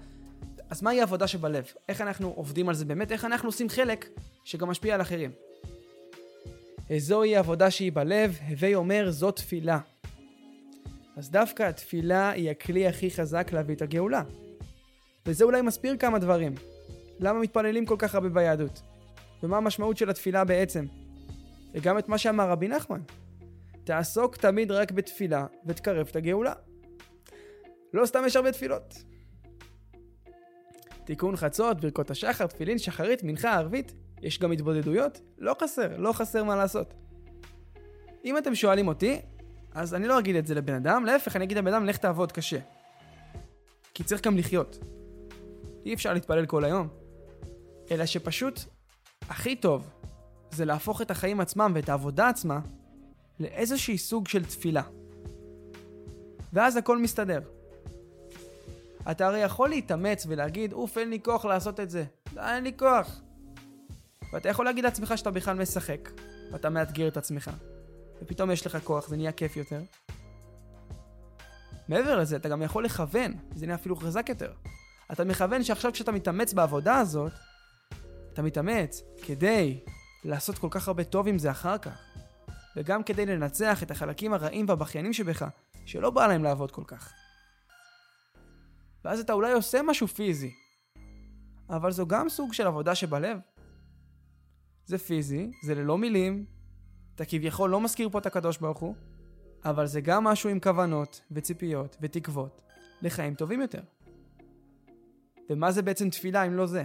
אז 0.70 0.82
מהי 0.82 1.00
העבודה 1.00 1.26
שבלב? 1.26 1.64
איך 1.88 2.00
אנחנו 2.00 2.32
עובדים 2.36 2.68
על 2.68 2.74
זה 2.74 2.84
באמת? 2.84 3.12
איך 3.12 3.24
אנחנו 3.24 3.48
עושים 3.48 3.68
חלק 3.68 4.08
שגם 4.44 4.68
משפיע 4.68 4.94
על 4.94 5.00
אחרים? 5.00 5.30
זוהי 6.98 7.36
עבודה 7.36 7.70
שהיא 7.70 7.92
בלב, 7.92 8.38
הווי 8.48 8.74
אומר 8.74 9.10
זאת 9.10 9.36
תפילה. 9.36 9.78
אז 11.16 11.30
דווקא 11.30 11.62
התפילה 11.62 12.30
היא 12.30 12.50
הכלי 12.50 12.86
הכי 12.86 13.10
חזק 13.10 13.52
להביא 13.52 13.74
את 13.74 13.82
הגאולה. 13.82 14.22
וזה 15.26 15.44
אולי 15.44 15.62
מסביר 15.62 15.96
כמה 15.96 16.18
דברים. 16.18 16.54
למה 17.20 17.38
מתפללים 17.38 17.86
כל 17.86 17.96
כך 17.98 18.14
הרבה 18.14 18.28
ביהדות? 18.28 18.82
ומה 19.42 19.56
המשמעות 19.56 19.96
של 19.96 20.10
התפילה 20.10 20.44
בעצם? 20.44 20.86
וגם 21.74 21.98
את 21.98 22.08
מה 22.08 22.18
שאמר 22.18 22.50
רבי 22.50 22.68
נחמן. 22.68 23.00
תעסוק 23.84 24.36
תמיד 24.36 24.70
רק 24.70 24.92
בתפילה 24.92 25.46
ותקרב 25.66 26.08
את 26.10 26.16
הגאולה. 26.16 26.52
לא 27.94 28.06
סתם 28.06 28.22
יש 28.26 28.36
הרבה 28.36 28.52
תפילות. 28.52 28.94
תיקון 31.04 31.36
חצות, 31.36 31.80
ברכות 31.80 32.10
השחר, 32.10 32.46
תפילין, 32.46 32.78
שחרית, 32.78 33.22
מנחה, 33.22 33.54
ערבית. 33.54 33.92
יש 34.22 34.38
גם 34.38 34.52
התבודדויות? 34.52 35.20
לא 35.38 35.56
חסר, 35.62 35.96
לא 35.96 36.12
חסר 36.12 36.44
מה 36.44 36.56
לעשות. 36.56 36.94
אם 38.24 38.38
אתם 38.38 38.54
שואלים 38.54 38.88
אותי, 38.88 39.20
אז 39.74 39.94
אני 39.94 40.08
לא 40.08 40.18
אגיד 40.18 40.36
את 40.36 40.46
זה 40.46 40.54
לבן 40.54 40.74
אדם, 40.74 41.04
להפך, 41.04 41.36
אני 41.36 41.44
אגיד 41.44 41.58
לבן 41.58 41.74
אדם, 41.74 41.86
לך 41.86 41.96
תעבוד 41.96 42.32
קשה. 42.32 42.58
כי 43.94 44.04
צריך 44.04 44.26
גם 44.26 44.36
לחיות. 44.36 44.78
אי 45.86 45.94
אפשר 45.94 46.12
להתפלל 46.12 46.46
כל 46.46 46.64
היום. 46.64 46.88
אלא 47.90 48.06
שפשוט, 48.06 48.60
הכי 49.30 49.56
טוב, 49.56 49.90
זה 50.50 50.64
להפוך 50.64 51.02
את 51.02 51.10
החיים 51.10 51.40
עצמם 51.40 51.72
ואת 51.74 51.88
העבודה 51.88 52.28
עצמה 52.28 52.60
לאיזשהי 53.40 53.98
סוג 53.98 54.28
של 54.28 54.44
תפילה. 54.44 54.82
ואז 56.52 56.76
הכל 56.76 56.98
מסתדר. 56.98 57.40
אתה 59.10 59.26
הרי 59.26 59.38
יכול 59.38 59.68
להתאמץ 59.68 60.26
ולהגיד, 60.28 60.72
אוף, 60.72 60.98
אין 60.98 61.10
לי 61.10 61.20
כוח 61.22 61.44
לעשות 61.44 61.80
את 61.80 61.90
זה. 61.90 62.04
לא, 62.32 62.54
אין 62.54 62.64
לי 62.64 62.72
כוח. 62.78 63.20
ואתה 64.32 64.48
יכול 64.48 64.64
להגיד 64.64 64.84
לעצמך 64.84 65.18
שאתה 65.18 65.30
בכלל 65.30 65.56
משחק, 65.56 66.10
ואתה 66.52 66.70
מאתגר 66.70 67.08
את 67.08 67.16
עצמך. 67.16 67.50
ופתאום 68.22 68.50
יש 68.50 68.66
לך 68.66 68.78
כוח, 68.84 69.08
זה 69.08 69.16
נהיה 69.16 69.32
כיף 69.32 69.56
יותר. 69.56 69.80
מעבר 71.88 72.18
לזה, 72.18 72.36
אתה 72.36 72.48
גם 72.48 72.62
יכול 72.62 72.84
לכוון, 72.84 73.34
זה 73.54 73.66
נהיה 73.66 73.76
אפילו 73.76 73.96
חזק 73.96 74.28
יותר. 74.28 74.52
אתה 75.12 75.24
מכוון 75.24 75.62
שעכשיו 75.62 75.92
כשאתה 75.92 76.12
מתאמץ 76.12 76.52
בעבודה 76.52 76.98
הזאת, 76.98 77.32
אתה 78.32 78.42
מתאמץ 78.42 79.02
כדי 79.26 79.80
לעשות 80.24 80.58
כל 80.58 80.68
כך 80.70 80.88
הרבה 80.88 81.04
טוב 81.04 81.28
עם 81.28 81.38
זה 81.38 81.50
אחר 81.50 81.78
כך. 81.78 82.02
וגם 82.76 83.02
כדי 83.02 83.26
לנצח 83.26 83.82
את 83.82 83.90
החלקים 83.90 84.32
הרעים 84.32 84.66
והבכיינים 84.68 85.12
שבך, 85.12 85.44
שלא 85.86 86.10
בא 86.10 86.26
להם 86.26 86.44
לעבוד 86.44 86.70
כל 86.70 86.84
כך. 86.86 87.12
ואז 89.04 89.20
אתה 89.20 89.32
אולי 89.32 89.52
עושה 89.52 89.82
משהו 89.82 90.06
פיזי, 90.06 90.50
אבל 91.70 91.92
זו 91.92 92.06
גם 92.06 92.28
סוג 92.28 92.52
של 92.52 92.66
עבודה 92.66 92.94
שבלב. 92.94 93.38
זה 94.86 94.98
פיזי, 94.98 95.50
זה 95.62 95.74
ללא 95.74 95.98
מילים, 95.98 96.44
אתה 97.14 97.24
כביכול 97.24 97.70
לא 97.70 97.80
מזכיר 97.80 98.08
פה 98.08 98.18
את 98.18 98.26
הקדוש 98.26 98.58
ברוך 98.58 98.78
הוא, 98.78 98.94
אבל 99.64 99.86
זה 99.86 100.00
גם 100.00 100.24
משהו 100.24 100.50
עם 100.50 100.60
כוונות 100.60 101.20
וציפיות 101.30 101.96
ותקוות 102.00 102.62
לחיים 103.02 103.34
טובים 103.34 103.60
יותר. 103.60 103.82
ומה 105.50 105.72
זה 105.72 105.82
בעצם 105.82 106.10
תפילה 106.10 106.46
אם 106.46 106.54
לא 106.54 106.66
זה? 106.66 106.84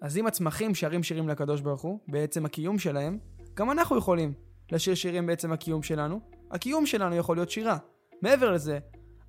אז 0.00 0.16
אם 0.18 0.26
הצמחים 0.26 0.74
שרים 0.74 1.02
שירים 1.02 1.28
לקדוש 1.28 1.60
ברוך 1.60 1.80
הוא, 1.80 1.98
בעצם 2.08 2.46
הקיום 2.46 2.78
שלהם, 2.78 3.18
גם 3.54 3.70
אנחנו 3.70 3.98
יכולים 3.98 4.32
לשיר 4.72 4.94
שירים 4.94 5.26
בעצם 5.26 5.52
הקיום 5.52 5.82
שלנו. 5.82 6.20
הקיום 6.50 6.86
שלנו 6.86 7.16
יכול 7.16 7.36
להיות 7.36 7.50
שירה. 7.50 7.78
מעבר 8.22 8.52
לזה, 8.52 8.78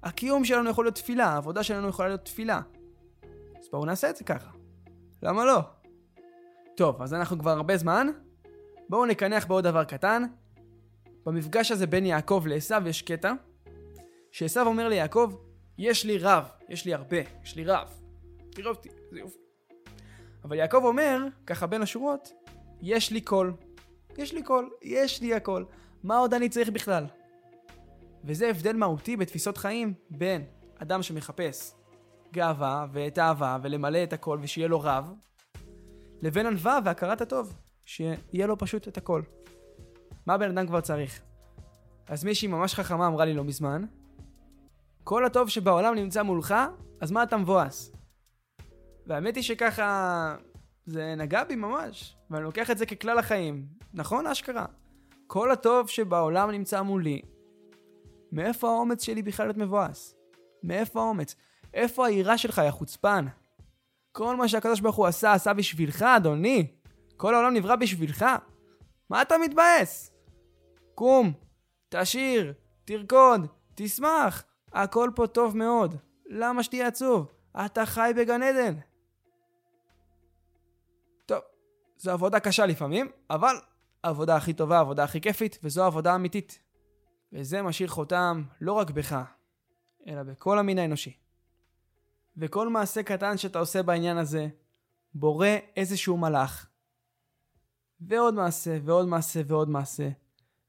הקיום 0.03 0.45
שלנו 0.45 0.69
יכול 0.69 0.85
להיות 0.85 0.95
תפילה, 0.95 1.25
העבודה 1.25 1.63
שלנו 1.63 1.87
יכולה 1.87 2.07
להיות 2.07 2.25
תפילה. 2.25 2.61
אז 3.59 3.69
בואו 3.71 3.85
נעשה 3.85 4.09
את 4.09 4.15
זה 4.15 4.23
ככה. 4.23 4.49
למה 5.23 5.45
לא? 5.45 5.59
טוב, 6.77 7.01
אז 7.01 7.13
אנחנו 7.13 7.39
כבר 7.39 7.51
הרבה 7.51 7.77
זמן. 7.77 8.07
בואו 8.89 9.05
נקנח 9.05 9.45
בעוד 9.45 9.63
דבר 9.63 9.83
קטן. 9.83 10.23
במפגש 11.25 11.71
הזה 11.71 11.87
בין 11.87 12.05
יעקב 12.05 12.43
לעשו 12.47 12.75
יש 12.85 13.01
קטע, 13.01 13.33
שעשו 14.31 14.61
אומר 14.61 14.87
ליעקב, 14.87 15.33
יש 15.77 16.05
לי 16.05 16.17
רב, 16.17 16.49
יש 16.69 16.85
לי 16.85 16.93
הרבה, 16.93 17.17
יש 17.43 17.55
לי 17.55 17.65
רב. 17.65 17.89
תראו 18.51 18.69
אותי, 18.69 18.89
זה 19.11 19.19
יופי. 19.19 19.50
אבל 20.43 20.55
יעקב 20.55 20.81
אומר, 20.83 21.17
ככה 21.45 21.67
בין 21.67 21.81
השורות, 21.81 22.31
יש 22.81 23.11
לי 23.11 23.21
קול. 23.21 23.53
יש 24.17 24.33
לי 24.33 24.43
קול, 24.43 24.69
יש 24.81 25.21
לי 25.21 25.33
הכל. 25.33 25.63
מה 26.03 26.17
עוד 26.17 26.33
אני 26.33 26.49
צריך 26.49 26.69
בכלל? 26.69 27.05
וזה 28.23 28.49
הבדל 28.49 28.73
מהותי 28.73 29.17
בתפיסות 29.17 29.57
חיים 29.57 29.93
בין 30.09 30.45
אדם 30.77 31.03
שמחפש 31.03 31.73
גאווה 32.33 32.85
ואת 32.91 33.17
האהבה 33.17 33.57
ולמלא 33.61 34.03
את 34.03 34.13
הכל 34.13 34.39
ושיהיה 34.41 34.67
לו 34.67 34.79
רב, 34.79 35.13
לבין 36.21 36.45
ענווה 36.45 36.79
והכרת 36.85 37.21
הטוב, 37.21 37.53
שיהיה 37.85 38.47
לו 38.47 38.57
פשוט 38.57 38.87
את 38.87 38.97
הכל. 38.97 39.21
מה 40.25 40.37
בן 40.37 40.57
אדם 40.57 40.67
כבר 40.67 40.81
צריך? 40.81 41.21
אז 42.07 42.23
מישהי 42.23 42.47
ממש 42.47 42.75
חכמה 42.75 43.07
אמרה 43.07 43.25
לי 43.25 43.33
לא 43.33 43.43
מזמן, 43.43 43.83
כל 45.03 45.25
הטוב 45.25 45.49
שבעולם 45.49 45.95
נמצא 45.95 46.23
מולך, 46.23 46.55
אז 47.01 47.11
מה 47.11 47.23
אתה 47.23 47.37
מבואס? 47.37 47.91
והאמת 49.07 49.35
היא 49.35 49.43
שככה 49.43 50.35
זה 50.85 51.15
נגע 51.17 51.43
בי 51.43 51.55
ממש, 51.55 52.15
ואני 52.29 52.43
לוקח 52.43 52.71
את 52.71 52.77
זה 52.77 52.85
ככלל 52.85 53.17
החיים. 53.19 53.65
נכון, 53.93 54.27
אשכרה. 54.27 54.65
כל 55.27 55.51
הטוב 55.51 55.89
שבעולם 55.89 56.51
נמצא 56.51 56.81
מולי. 56.81 57.21
מאיפה 58.31 58.69
האומץ 58.69 59.03
שלי 59.03 59.21
בכלל 59.21 59.45
להיות 59.45 59.57
מבואס? 59.57 60.15
מאיפה 60.63 61.01
האומץ? 61.01 61.35
איפה 61.73 62.07
היראה 62.07 62.37
שלך, 62.37 62.61
יא 62.65 62.71
חוצפן? 62.71 63.25
כל 64.11 64.35
מה 64.35 64.47
שהקדוש 64.47 64.79
ברוך 64.79 64.95
הוא 64.95 65.07
עשה, 65.07 65.33
עשה 65.33 65.53
בשבילך, 65.53 66.01
אדוני. 66.01 66.67
כל 67.17 67.35
העולם 67.35 67.53
נברא 67.53 67.75
בשבילך. 67.75 68.25
מה 69.09 69.21
אתה 69.21 69.35
מתבאס? 69.37 70.11
קום, 70.95 71.33
תשיר, 71.89 72.53
תרקוד, 72.85 73.47
תשמח. 73.75 74.43
הכל 74.73 75.09
פה 75.15 75.27
טוב 75.27 75.57
מאוד. 75.57 75.95
למה 76.25 76.63
שתהיה 76.63 76.87
עצוב? 76.87 77.31
אתה 77.65 77.85
חי 77.85 78.11
בגן 78.15 78.43
עדן. 78.43 78.73
זו 82.01 82.11
עבודה 82.11 82.39
קשה 82.39 82.65
לפעמים, 82.65 83.11
אבל 83.29 83.55
העבודה 84.03 84.35
הכי 84.35 84.53
טובה, 84.53 84.77
העבודה 84.77 85.03
הכי 85.03 85.21
כיפית, 85.21 85.59
וזו 85.63 85.83
עבודה 85.83 86.15
אמיתית. 86.15 86.59
וזה 87.33 87.61
משאיר 87.61 87.89
חותם 87.89 88.43
לא 88.61 88.73
רק 88.73 88.89
בך, 88.91 89.23
אלא 90.07 90.23
בכל 90.23 90.59
המין 90.59 90.79
האנושי. 90.79 91.17
וכל 92.37 92.69
מעשה 92.69 93.03
קטן 93.03 93.37
שאתה 93.37 93.59
עושה 93.59 93.83
בעניין 93.83 94.17
הזה, 94.17 94.47
בורא 95.13 95.47
איזשהו 95.75 96.17
מלאך. 96.17 96.67
ועוד 97.99 98.33
מעשה, 98.33 98.77
ועוד 98.83 99.07
מעשה, 99.07 99.41
ועוד 99.47 99.69
מעשה. 99.69 100.09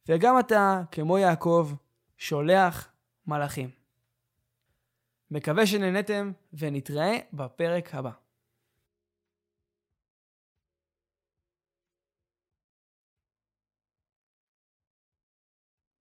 וגם 0.09 0.39
אתה, 0.39 0.83
כמו 0.91 1.19
יעקב, 1.19 1.71
שולח 2.17 2.89
מלאכים. 3.27 3.71
מקווה 5.31 5.67
שנהנתם, 5.67 6.33
ונתראה 6.53 7.19
בפרק 7.33 7.95
הבא. 7.95 8.22